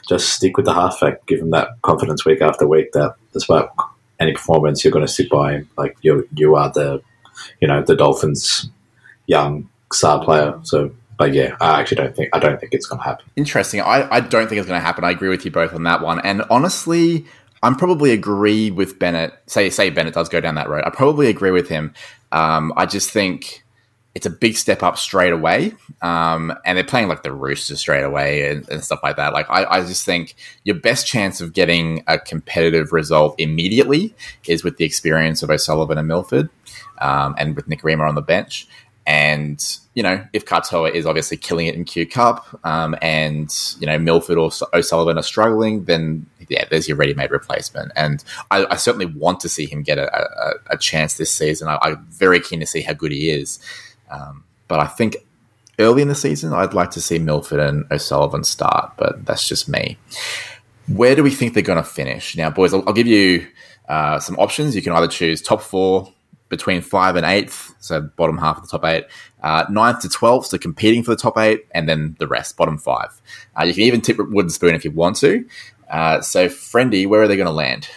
Just 0.07 0.29
stick 0.35 0.59
with 0.59 0.67
the 0.67 0.75
halfback, 0.75 1.25
give 1.25 1.39
them 1.39 1.49
that 1.53 1.69
confidence 1.81 2.27
week 2.27 2.43
after 2.43 2.67
week. 2.67 2.93
That 2.93 3.15
despite 3.33 3.71
any 4.21 4.33
performance, 4.33 4.85
you're 4.85 4.93
going 4.93 5.07
to 5.07 5.11
sit 5.11 5.31
by 5.31 5.53
him. 5.53 5.71
Like 5.79 5.97
you, 6.03 6.29
you 6.35 6.57
are 6.57 6.71
the 6.71 7.03
you 7.61 7.69
know 7.69 7.83
the 7.83 7.97
Dolphins' 7.97 8.69
young 9.27 9.71
star 9.93 10.23
player. 10.23 10.59
So, 10.63 10.91
but 11.19 11.33
yeah, 11.33 11.57
I 11.61 11.81
actually 11.81 11.97
don't 11.97 12.15
think 12.15 12.31
I 12.35 12.39
don't 12.39 12.61
think 12.61 12.75
it's 12.75 12.87
going 12.87 13.01
to 13.01 13.05
happen. 13.05 13.25
Interesting. 13.37 13.81
I, 13.81 14.07
I 14.11 14.21
don't 14.21 14.49
think 14.49 14.59
it's 14.59 14.69
going 14.69 14.81
to 14.81 14.85
happen. 14.85 15.05
I 15.05 15.11
agree 15.11 15.31
with 15.31 15.45
you 15.47 15.51
both 15.51 15.73
on 15.73 15.85
that 15.85 16.03
one. 16.03 16.21
And 16.21 16.43
honestly, 16.51 17.25
I'm 17.63 17.75
probably 17.75 18.13
agree 18.13 18.71
with 18.71 18.99
Bennett. 18.99 19.35
Say 19.47 19.71
say 19.71 19.91
Bennett 19.91 20.15
does 20.15 20.29
go 20.29 20.41
down 20.41 20.55
that 20.57 20.69
road. 20.69 20.85
I 20.87 20.91
probably 20.91 21.29
agree 21.29 21.51
with 21.51 21.69
him. 21.69 21.95
Um, 22.33 22.73
I 22.77 22.87
just 22.87 23.11
think 23.11 23.65
it's 24.19 24.27
a 24.27 24.31
big 24.31 24.57
step 24.57 24.83
up 24.83 24.99
straight 24.99 25.33
away. 25.33 25.73
Um, 26.03 26.53
and 26.65 26.77
they're 26.77 26.85
playing 26.85 27.07
like 27.07 27.23
the 27.23 27.33
Roosters 27.33 27.79
straight 27.79 28.03
away 28.03 28.51
and, 28.51 28.69
and 28.69 28.83
stuff 28.83 28.99
like 29.03 29.15
that. 29.15 29.33
Like, 29.33 29.49
I, 29.49 29.65
I, 29.65 29.81
just 29.83 30.05
think 30.05 30.35
your 30.65 30.75
best 30.75 31.07
chance 31.07 31.41
of 31.41 31.53
getting 31.53 32.03
a 32.09 32.19
competitive 32.19 32.93
result 32.93 33.37
immediately 33.39 34.15
is 34.47 34.65
with 34.65 34.77
the 34.77 34.85
experience 34.85 35.45
of 35.45 35.51
O'Sullivan 35.51 35.99
and 35.99 36.09
Milford 36.09 36.51
um, 37.01 37.37
and 37.39 37.55
with 37.55 37.69
Nikorima 37.69 38.09
on 38.09 38.17
the 38.17 38.21
bench. 38.21 38.67
And, 39.07 39.65
you 39.95 40.03
know, 40.03 40.27
if 40.33 40.45
Katoa 40.45 40.93
is 40.93 41.07
obviously 41.07 41.37
killing 41.37 41.69
it 41.69 41.77
in 41.77 41.85
Q 41.85 42.05
Cup 42.05 42.45
um, 42.65 42.97
and, 43.01 43.55
you 43.79 43.87
know, 43.87 44.01
Milford 44.01 44.37
or 44.37 44.51
O'Sullivan 44.75 45.17
are 45.17 45.23
struggling, 45.23 45.85
then, 45.85 46.27
yeah, 46.49 46.65
there's 46.71 46.89
your 46.89 46.97
ready 46.97 47.15
made 47.15 47.31
replacement. 47.31 47.93
And 47.97 48.23
I, 48.51 48.67
I, 48.67 48.77
certainly 48.77 49.07
want 49.07 49.41
to 49.41 49.49
see 49.49 49.67
him 49.67 49.83
get 49.83 49.99
a, 49.99 50.15
a, 50.15 50.55
a 50.71 50.79
chance 50.79 51.15
this 51.15 51.31
season. 51.31 51.69
I, 51.69 51.79
am 51.83 52.07
very 52.11 52.41
keen 52.41 52.61
to 52.61 52.67
see 52.67 52.83
how 52.83 52.93
good 52.93 53.13
he 53.13 53.31
is. 53.31 53.59
Um, 54.11 54.45
but 54.67 54.81
I 54.81 54.87
think 54.87 55.17
early 55.79 56.03
in 56.03 56.09
the 56.09 56.15
season, 56.15 56.53
I'd 56.53 56.75
like 56.75 56.91
to 56.93 57.01
see 57.01 57.19
Milford 57.19 57.61
and 57.61 57.85
O'Sullivan 57.91 58.45
start, 58.45 58.93
but 58.97 59.25
that's 59.25 59.47
just 59.47 59.69
me. 59.69 59.97
Where 60.87 61.15
do 61.15 61.23
we 61.23 61.31
think 61.31 61.55
they're 61.55 61.63
going 61.63 61.83
to 61.83 61.89
finish? 61.89 62.37
Now, 62.37 62.51
boys, 62.51 62.73
I'll, 62.73 62.83
I'll 62.87 62.95
give 62.95 63.07
you 63.07 63.47
uh, 63.89 64.19
some 64.21 64.37
options. 64.37 64.75
You 64.75 64.83
can 64.83 64.93
either 64.93 65.09
choose 65.09 65.43
top 65.43 65.61
four 65.63 66.13
between 66.49 66.81
five 66.81 67.17
and 67.17 67.27
eighth, 67.27 67.75
so 67.79 68.01
bottom 68.01 68.39
half 68.39 68.57
of 68.57 68.63
the 68.63 68.69
top 68.69 68.85
eight, 68.85 69.05
uh, 69.43 69.65
ninth 69.71 70.01
to 70.01 70.09
twelfth, 70.09 70.47
so 70.47 70.59
competing 70.59 71.03
for 71.03 71.11
the 71.11 71.17
top 71.17 71.37
eight, 71.37 71.67
and 71.73 71.89
then 71.89 72.17
the 72.19 72.27
rest, 72.27 72.57
bottom 72.57 72.79
five. 72.79 73.21
Uh, 73.59 73.65
you 73.65 73.75
can 73.75 73.83
even 73.83 74.01
tip 74.01 74.17
wooden 74.19 74.51
spoon 74.51 74.75
if 74.75 74.85
you 74.85 74.91
want 74.91 75.17
to. 75.17 75.45
Uh, 75.91 76.21
so, 76.21 76.49
Friendy, 76.49 77.07
where 77.07 77.23
are 77.23 77.29
they 77.29 77.37
going 77.37 77.47
to 77.47 77.53
land? 77.53 77.89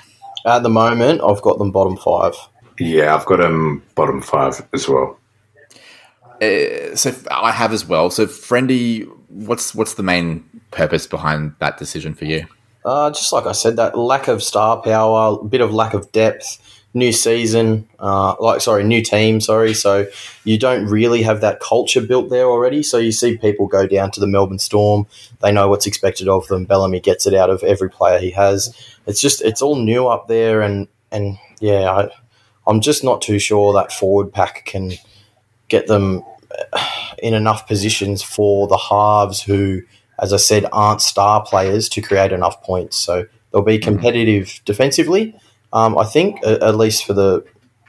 At 0.45 0.63
the 0.63 0.69
moment, 0.69 1.21
I've 1.23 1.41
got 1.41 1.57
them 1.57 1.71
bottom 1.71 1.97
five. 1.97 2.35
Yeah, 2.79 3.15
I've 3.15 3.25
got 3.25 3.37
them 3.37 3.83
bottom 3.95 4.21
five 4.21 4.65
as 4.73 4.87
well. 4.87 5.17
Uh, 6.41 6.95
so 6.95 7.13
I 7.29 7.51
have 7.51 7.71
as 7.71 7.85
well. 7.85 8.09
So, 8.09 8.25
Friendy, 8.25 9.07
what's 9.27 9.75
what's 9.75 9.93
the 9.93 10.03
main 10.03 10.43
purpose 10.71 11.05
behind 11.05 11.53
that 11.59 11.77
decision 11.77 12.15
for 12.15 12.25
you? 12.25 12.47
Uh, 12.83 13.11
just 13.11 13.31
like 13.31 13.45
I 13.45 13.51
said, 13.51 13.75
that 13.75 13.97
lack 13.97 14.27
of 14.27 14.41
star 14.41 14.81
power, 14.81 15.37
a 15.39 15.43
bit 15.43 15.61
of 15.61 15.71
lack 15.71 15.93
of 15.93 16.11
depth, 16.11 16.57
new 16.93 17.11
season, 17.11 17.87
uh, 17.99 18.35
like 18.39 18.61
sorry, 18.61 18.83
new 18.83 19.01
team, 19.01 19.39
sorry. 19.39 19.73
So 19.73 20.07
you 20.43 20.57
don't 20.57 20.85
really 20.85 21.23
have 21.23 21.41
that 21.41 21.59
culture 21.59 22.01
built 22.01 22.29
there 22.29 22.45
already. 22.45 22.83
So 22.83 22.97
you 22.97 23.11
see 23.11 23.37
people 23.37 23.67
go 23.67 23.87
down 23.87 24.11
to 24.11 24.19
the 24.19 24.27
Melbourne 24.27 24.59
Storm. 24.59 25.07
They 25.41 25.51
know 25.51 25.69
what's 25.69 25.87
expected 25.87 26.27
of 26.27 26.47
them. 26.47 26.65
Bellamy 26.65 26.99
gets 26.99 27.25
it 27.25 27.33
out 27.33 27.49
of 27.49 27.63
every 27.63 27.89
player 27.89 28.19
he 28.19 28.31
has. 28.31 28.75
It's 29.05 29.21
just 29.21 29.41
it's 29.41 29.61
all 29.61 29.75
new 29.75 30.07
up 30.07 30.27
there, 30.27 30.61
and 30.61 30.87
and 31.11 31.37
yeah, 31.59 31.91
I, 31.91 32.09
I'm 32.67 32.81
just 32.81 33.03
not 33.03 33.21
too 33.21 33.39
sure 33.39 33.73
that 33.73 33.91
forward 33.91 34.33
pack 34.33 34.65
can 34.65 34.93
get 35.67 35.87
them 35.87 36.23
in 37.21 37.33
enough 37.33 37.67
positions 37.67 38.21
for 38.21 38.67
the 38.67 38.77
halves 38.77 39.41
who, 39.41 39.81
as 40.19 40.33
I 40.33 40.37
said, 40.37 40.65
aren't 40.71 41.01
star 41.01 41.43
players 41.43 41.89
to 41.89 42.01
create 42.01 42.31
enough 42.31 42.61
points. 42.63 42.97
So 42.97 43.25
they'll 43.51 43.61
be 43.61 43.79
competitive 43.79 44.59
defensively, 44.65 45.35
um, 45.73 45.97
I 45.97 46.05
think, 46.05 46.45
at 46.45 46.75
least 46.75 47.05
for 47.05 47.13
the 47.13 47.45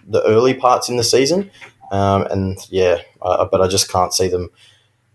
the 0.07 0.23
early 0.25 0.55
parts 0.55 0.89
in 0.89 0.97
the 0.97 1.05
season. 1.05 1.51
Um, 1.91 2.27
and 2.31 2.59
yeah, 2.71 3.03
uh, 3.21 3.47
but 3.51 3.61
I 3.61 3.69
just 3.69 3.91
can't 3.91 4.15
see 4.15 4.29
them 4.29 4.51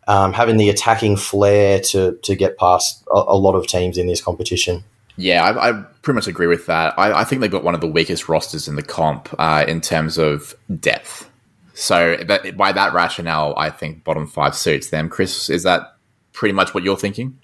um, 0.08 0.34
having 0.34 0.58
the 0.58 0.70
attacking 0.70 1.18
flair 1.18 1.80
to 1.80 2.14
to 2.24 2.36
get 2.36 2.58
past 2.58 3.04
a, 3.12 3.18
a, 3.18 3.38
lot 3.38 3.56
of 3.56 3.68
teams 3.68 3.98
in 3.98 4.08
this 4.08 4.22
competition. 4.22 4.84
Yeah, 5.18 5.44
I, 5.44 5.70
I 5.70 5.84
pretty 6.04 6.16
much 6.16 6.28
agree 6.28 6.48
with 6.48 6.68
that. 6.68 6.98
I, 6.98 7.22
I, 7.22 7.24
think 7.24 7.42
they've 7.42 7.52
got 7.52 7.64
one 7.64 7.74
of 7.74 7.82
the 7.82 7.88
weakest 7.88 8.30
rosters 8.30 8.68
in 8.68 8.76
the 8.76 8.84
comp 8.84 9.34
uh, 9.40 9.66
in 9.68 9.82
terms 9.82 10.20
of 10.20 10.56
depth. 10.80 11.28
So 11.74 12.18
that, 12.28 12.56
by 12.56 12.72
that 12.72 12.94
rationale, 12.94 13.56
I 13.58 13.72
think 13.72 14.04
bottom 14.04 14.28
five 14.28 14.56
suits 14.56 14.92
them. 14.92 15.10
Chris, 15.10 15.50
is 15.50 15.64
that 15.64 15.96
pretty 16.34 16.54
much 16.54 16.76
what 16.76 16.84
you're 16.84 16.98
thinking? 16.98 17.40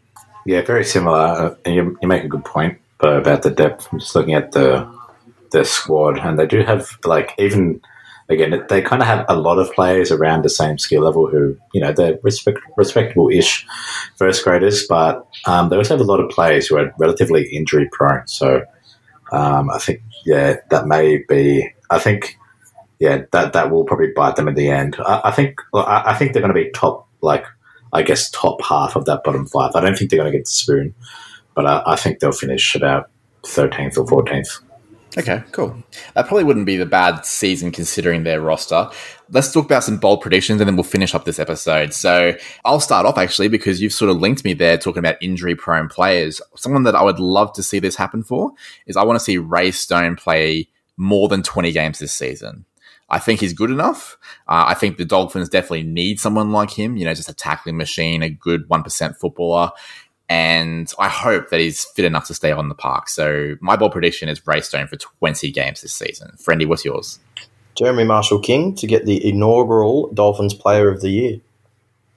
Yeah, 0.46 0.62
very 0.62 0.86
similar. 0.86 1.18
Uh, 1.18 1.56
you, 1.66 1.98
you, 2.00 2.08
make 2.08 2.24
a 2.24 2.28
good 2.28 2.46
point 2.46 2.80
about 3.00 3.42
the 3.42 3.50
depth. 3.50 3.88
I'm 3.92 4.00
just 4.00 4.16
looking 4.16 4.36
at 4.36 4.52
the 4.52 4.88
the 5.54 5.64
squad, 5.64 6.20
and 6.20 6.38
they 6.38 6.46
do 6.46 6.62
have 6.64 6.98
like 7.06 7.34
even 7.38 7.80
again, 8.30 8.66
they 8.70 8.82
kind 8.82 9.02
of 9.02 9.08
have 9.08 9.26
a 9.28 9.36
lot 9.36 9.60
of 9.60 9.72
players 9.74 10.12
around 10.12 10.44
the 10.44 10.50
same 10.50 10.78
skill 10.78 11.04
level 11.04 11.28
who, 11.28 11.58
you 11.74 11.82
know, 11.82 11.92
they're 11.92 12.18
respect, 12.24 12.60
respectable-ish 12.78 13.66
first 14.16 14.44
graders, 14.44 14.88
but 14.88 15.28
um, 15.46 15.70
they 15.70 15.76
also 15.76 15.98
have 15.98 16.06
a 16.06 16.10
lot 16.12 16.22
of 16.22 16.30
players 16.30 16.68
who 16.68 16.78
are 16.78 16.94
relatively 16.98 17.44
injury 17.54 17.88
prone. 17.92 18.26
So 18.28 18.64
um, 19.32 19.70
I 19.70 19.78
think, 19.78 20.02
yeah, 20.26 20.56
that 20.70 20.88
may 20.88 21.24
be. 21.28 21.70
I 21.90 22.00
think, 22.00 22.38
yeah, 23.00 23.24
that 23.34 23.54
that 23.54 23.70
will 23.70 23.84
probably 23.84 24.12
bite 24.16 24.36
them 24.36 24.48
in 24.48 24.56
the 24.56 24.70
end. 24.70 24.96
I, 25.00 25.22
I 25.26 25.32
think, 25.32 25.60
I, 25.74 26.04
I 26.08 26.14
think 26.16 26.32
they're 26.32 26.42
going 26.42 26.54
to 26.54 26.64
be 26.64 26.72
top, 26.72 27.08
like 27.22 27.46
I 27.92 28.04
guess, 28.04 28.32
top 28.32 28.64
half 28.64 28.96
of 28.96 29.06
that 29.06 29.24
bottom 29.24 29.46
five. 29.48 29.76
I 29.76 29.82
don't 29.82 29.98
think 29.98 30.10
they're 30.10 30.20
going 30.20 30.32
to 30.32 30.38
get 30.38 30.46
the 30.46 30.52
spoon, 30.52 30.96
but 31.56 31.66
I, 31.68 31.84
I 31.86 31.96
think 31.98 32.20
they'll 32.20 32.32
finish 32.32 32.74
about 32.74 33.12
thirteenth 33.46 33.98
or 33.98 34.08
fourteenth. 34.08 34.50
Okay, 35.16 35.44
cool. 35.52 35.76
That 36.16 36.28
probably 36.28 36.44
wouldn't 36.44 36.66
be 36.66 36.78
the 36.78 36.88
bad 36.88 37.24
season 37.26 37.72
considering 37.72 38.24
their 38.24 38.42
roster. 38.42 38.90
Let's 39.30 39.52
talk 39.52 39.66
about 39.66 39.84
some 39.84 39.98
bold 39.98 40.22
predictions 40.22 40.60
and 40.60 40.68
then 40.68 40.76
we'll 40.76 40.84
finish 40.84 41.14
up 41.14 41.26
this 41.26 41.40
episode. 41.40 41.94
So 41.94 42.34
I'll 42.66 42.80
start 42.80 43.06
off 43.06 43.18
actually 43.18 43.48
because 43.48 43.80
you've 43.80 43.94
sort 43.94 44.10
of 44.10 44.18
linked 44.18 44.44
me 44.44 44.54
there 44.54 44.78
talking 44.78 45.00
about 45.00 45.22
injury 45.22 45.56
prone 45.56 45.88
players. 45.88 46.42
Someone 46.56 46.84
that 46.84 46.96
I 46.96 47.04
would 47.04 47.20
love 47.20 47.54
to 47.54 47.64
see 47.64 47.80
this 47.80 47.96
happen 47.96 48.24
for 48.24 48.54
is 48.88 48.98
I 48.98 49.04
want 49.04 49.20
to 49.20 49.24
see 49.24 49.38
Ray 49.38 49.70
Stone 49.72 50.16
play 50.16 50.70
more 50.98 51.28
than 51.28 51.44
20 51.44 51.72
games 51.72 52.00
this 52.00 52.14
season. 52.14 52.66
I 53.10 53.20
think 53.20 53.42
he's 53.42 53.54
good 53.54 53.70
enough. 53.70 54.18
Uh, 54.48 54.66
I 54.68 54.74
think 54.74 54.98
the 54.98 55.06
Dolphins 55.06 55.50
definitely 55.50 55.84
need 55.84 56.20
someone 56.20 56.52
like 56.52 56.72
him, 56.72 56.98
you 56.98 57.06
know, 57.06 57.14
just 57.14 57.30
a 57.30 57.34
tackling 57.34 57.78
machine, 57.78 58.24
a 58.24 58.30
good 58.30 58.68
1% 58.70 59.18
footballer 59.18 59.72
and 60.34 60.92
I 60.98 61.10
hope 61.10 61.50
that 61.50 61.60
he's 61.60 61.86
fit 61.86 62.06
enough 62.06 62.26
to 62.26 62.34
stay 62.34 62.52
on 62.52 62.68
the 62.68 62.74
park. 62.74 63.08
So 63.08 63.56
my 63.62 63.76
bold 63.76 63.92
prediction 63.92 64.30
is 64.30 64.48
Ray 64.48 64.62
Stone 64.62 64.88
for 64.88 64.96
20 64.96 65.52
games 65.52 65.82
this 65.82 65.94
season. 65.94 66.32
Friendy, 66.44 66.66
what's 66.66 66.84
yours? 66.84 67.20
Jeremy 67.76 68.04
Marshall 68.04 68.40
King 68.40 68.74
to 68.78 68.88
get 68.88 69.06
the 69.06 69.24
inaugural 69.30 70.12
Dolphins 70.12 70.56
Player 70.56 70.90
of 70.90 71.02
the 71.02 71.12
Year. 71.12 71.40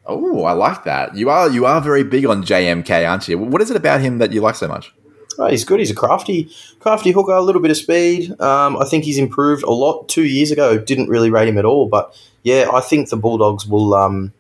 Oh, 0.07 0.45
I 0.45 0.53
like 0.53 0.85
that. 0.85 1.15
You 1.15 1.29
are 1.29 1.51
you 1.51 1.67
are 1.67 1.79
very 1.83 2.05
big 2.05 2.25
on 2.25 2.43
JMK, 2.43 3.07
aren't 3.07 3.29
you? 3.29 3.37
What 3.37 3.61
is 3.61 3.71
it 3.71 3.77
about 3.77 4.01
him 4.01 4.17
that 4.19 4.33
you 4.33 4.41
like 4.41 4.55
so 4.55 4.69
much? 4.69 4.95
Oh, 5.39 5.49
he's 5.49 5.65
good. 5.65 5.81
He's 5.81 5.91
a 5.91 5.95
crafty, 5.95 6.49
crafty 6.81 7.11
hooker. 7.11 7.33
A 7.33 7.43
little 7.43 7.61
bit 7.61 7.71
of 7.71 7.77
speed. 7.77 8.31
Um, 8.41 8.79
I 8.79 8.87
think 8.87 9.05
he's 9.05 9.19
improved 9.19 9.63
a 9.63 9.73
lot. 9.73 10.09
Two 10.09 10.25
years 10.25 10.51
ago, 10.51 10.79
didn't 10.79 11.11
really 11.11 11.29
rate 11.29 11.49
him 11.49 11.59
at 11.59 11.67
all. 11.67 11.87
But 11.87 12.19
yeah, 12.45 12.71
I 12.73 12.81
think 12.81 13.11
the 13.11 13.19
Bulldogs 13.19 13.67
will 13.67 13.93
um, 13.93 14.33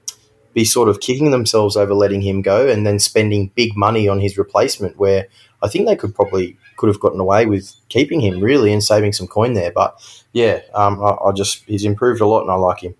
be 0.56 0.64
sort 0.64 0.88
of 0.88 1.00
kicking 1.00 1.32
themselves 1.32 1.76
over 1.76 1.92
letting 1.92 2.22
him 2.22 2.40
go 2.40 2.66
and 2.66 2.86
then 2.86 2.98
spending 2.98 3.52
big 3.54 3.76
money 3.76 4.08
on 4.08 4.18
his 4.18 4.38
replacement 4.38 4.96
where 4.96 5.28
I 5.62 5.68
think 5.68 5.86
they 5.86 5.94
could 5.94 6.14
probably 6.14 6.56
could 6.78 6.88
have 6.88 6.98
gotten 6.98 7.20
away 7.20 7.44
with 7.44 7.74
keeping 7.90 8.20
him 8.20 8.40
really 8.40 8.72
and 8.72 8.82
saving 8.82 9.12
some 9.12 9.26
coin 9.26 9.52
there. 9.52 9.70
But 9.70 10.00
yeah, 10.32 10.62
um, 10.74 10.98
I, 11.04 11.10
I, 11.26 11.32
just 11.32 11.62
he's 11.66 11.84
improved 11.84 12.22
a 12.22 12.26
lot 12.26 12.40
and 12.40 12.50
I 12.50 12.54
like 12.54 12.80
him. 12.80 12.94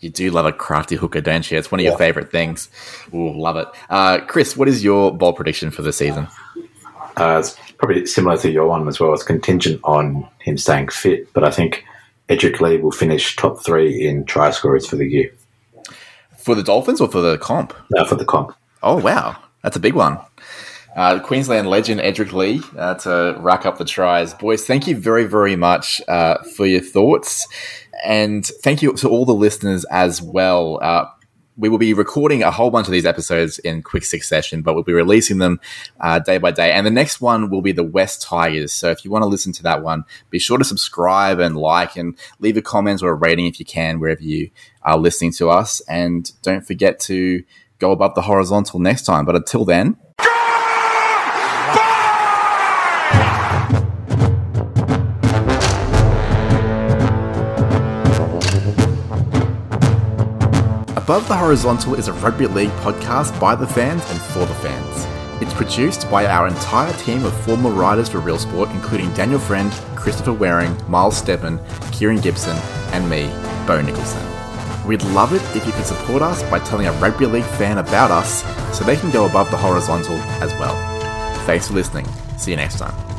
You 0.00 0.10
do 0.10 0.32
love 0.32 0.44
a 0.44 0.52
crafty 0.52 0.96
hooker, 0.96 1.20
don't 1.20 1.48
you? 1.48 1.56
It's 1.56 1.70
one 1.70 1.78
of 1.78 1.84
yeah. 1.84 1.90
your 1.90 1.98
favorite 1.98 2.32
things. 2.32 2.68
Ooh, 3.14 3.30
love 3.32 3.56
it. 3.56 3.68
Uh, 3.88 4.18
Chris, 4.26 4.56
what 4.56 4.66
is 4.66 4.82
your 4.82 5.16
ball 5.16 5.34
prediction 5.34 5.70
for 5.70 5.82
the 5.82 5.92
season? 5.92 6.26
Uh, 7.16 7.38
it's 7.38 7.56
probably 7.78 8.06
similar 8.06 8.36
to 8.38 8.50
your 8.50 8.66
one 8.66 8.88
as 8.88 8.98
well. 8.98 9.14
It's 9.14 9.22
contingent 9.22 9.80
on 9.84 10.28
him 10.40 10.58
staying 10.58 10.88
fit, 10.88 11.32
but 11.32 11.44
I 11.44 11.52
think 11.52 11.84
Edrick 12.28 12.60
Lee 12.60 12.78
will 12.78 12.90
finish 12.90 13.36
top 13.36 13.64
three 13.64 14.04
in 14.04 14.24
try 14.24 14.50
scorers 14.50 14.88
for 14.88 14.96
the 14.96 15.06
year. 15.06 15.32
For 16.42 16.56
the 16.56 16.62
Dolphins 16.62 17.00
or 17.00 17.08
for 17.08 17.20
the 17.20 17.38
comp? 17.38 17.72
No, 17.94 18.04
for 18.04 18.16
the 18.16 18.24
comp. 18.24 18.56
Oh, 18.82 18.96
wow. 18.96 19.36
That's 19.62 19.76
a 19.76 19.80
big 19.80 19.94
one. 19.94 20.18
Uh, 20.96 21.20
Queensland 21.20 21.68
legend 21.68 22.00
Edrick 22.00 22.32
Lee 22.32 22.60
uh, 22.76 22.94
to 22.94 23.36
rack 23.38 23.64
up 23.64 23.78
the 23.78 23.84
tries. 23.84 24.34
Boys, 24.34 24.66
thank 24.66 24.86
you 24.86 24.96
very, 24.96 25.24
very 25.24 25.54
much 25.54 26.02
uh, 26.08 26.42
for 26.42 26.66
your 26.66 26.80
thoughts. 26.80 27.46
And 28.04 28.44
thank 28.44 28.82
you 28.82 28.92
to 28.94 29.08
all 29.08 29.24
the 29.24 29.32
listeners 29.32 29.84
as 29.84 30.20
well. 30.20 30.80
Uh, 30.82 31.06
we 31.56 31.68
will 31.68 31.78
be 31.78 31.94
recording 31.94 32.42
a 32.42 32.50
whole 32.50 32.70
bunch 32.70 32.88
of 32.88 32.92
these 32.92 33.06
episodes 33.06 33.58
in 33.60 33.82
quick 33.82 34.04
succession, 34.04 34.62
but 34.62 34.74
we'll 34.74 34.82
be 34.82 34.92
releasing 34.92 35.38
them 35.38 35.60
uh, 36.00 36.18
day 36.18 36.38
by 36.38 36.50
day. 36.50 36.72
And 36.72 36.84
the 36.84 36.90
next 36.90 37.20
one 37.20 37.50
will 37.50 37.62
be 37.62 37.72
the 37.72 37.84
West 37.84 38.22
Tigers. 38.22 38.72
So 38.72 38.90
if 38.90 39.04
you 39.04 39.10
want 39.10 39.22
to 39.22 39.28
listen 39.28 39.52
to 39.52 39.62
that 39.62 39.82
one, 39.82 40.04
be 40.30 40.38
sure 40.38 40.58
to 40.58 40.64
subscribe 40.64 41.38
and 41.38 41.56
like 41.56 41.96
and 41.96 42.18
leave 42.40 42.56
a 42.56 42.62
comment 42.62 43.02
or 43.02 43.10
a 43.10 43.14
rating 43.14 43.46
if 43.46 43.60
you 43.60 43.66
can, 43.66 44.00
wherever 44.00 44.22
you 44.22 44.50
are 44.84 44.98
listening 44.98 45.32
to 45.32 45.50
us. 45.50 45.80
And 45.88 46.30
don't 46.42 46.66
forget 46.66 47.00
to 47.00 47.42
go 47.78 47.92
above 47.92 48.14
the 48.14 48.22
horizontal 48.22 48.80
next 48.80 49.02
time. 49.02 49.24
But 49.24 49.36
until 49.36 49.64
then, 49.64 49.96
Above 61.12 61.28
the 61.28 61.36
Horizontal 61.36 61.94
is 61.96 62.08
a 62.08 62.12
rugby 62.14 62.46
league 62.46 62.70
podcast 62.80 63.38
by 63.38 63.54
the 63.54 63.66
fans 63.66 64.02
and 64.08 64.18
for 64.18 64.46
the 64.46 64.54
fans. 64.54 65.42
It's 65.42 65.52
produced 65.52 66.08
by 66.10 66.24
our 66.24 66.48
entire 66.48 66.92
team 66.94 67.24
of 67.24 67.38
former 67.44 67.70
writers 67.70 68.08
for 68.08 68.20
Real 68.20 68.38
Sport, 68.38 68.70
including 68.70 69.12
Daniel 69.12 69.40
Friend, 69.40 69.70
Christopher 69.96 70.32
Waring, 70.32 70.74
Miles 70.88 71.20
Steppen, 71.20 71.60
Kieran 71.92 72.20
Gibson, 72.20 72.56
and 72.92 73.10
me, 73.10 73.26
Bo 73.66 73.82
Nicholson. 73.82 74.41
We'd 74.86 75.02
love 75.04 75.32
it 75.32 75.42
if 75.56 75.66
you 75.66 75.72
could 75.72 75.86
support 75.86 76.22
us 76.22 76.42
by 76.44 76.58
telling 76.60 76.86
a 76.86 76.92
rugby 76.92 77.26
league 77.26 77.44
fan 77.44 77.78
about 77.78 78.10
us 78.10 78.42
so 78.76 78.84
they 78.84 78.96
can 78.96 79.10
go 79.10 79.26
above 79.26 79.50
the 79.50 79.56
horizontal 79.56 80.16
as 80.42 80.52
well. 80.54 80.74
Thanks 81.46 81.68
for 81.68 81.74
listening. 81.74 82.06
See 82.36 82.50
you 82.50 82.56
next 82.56 82.78
time. 82.78 83.11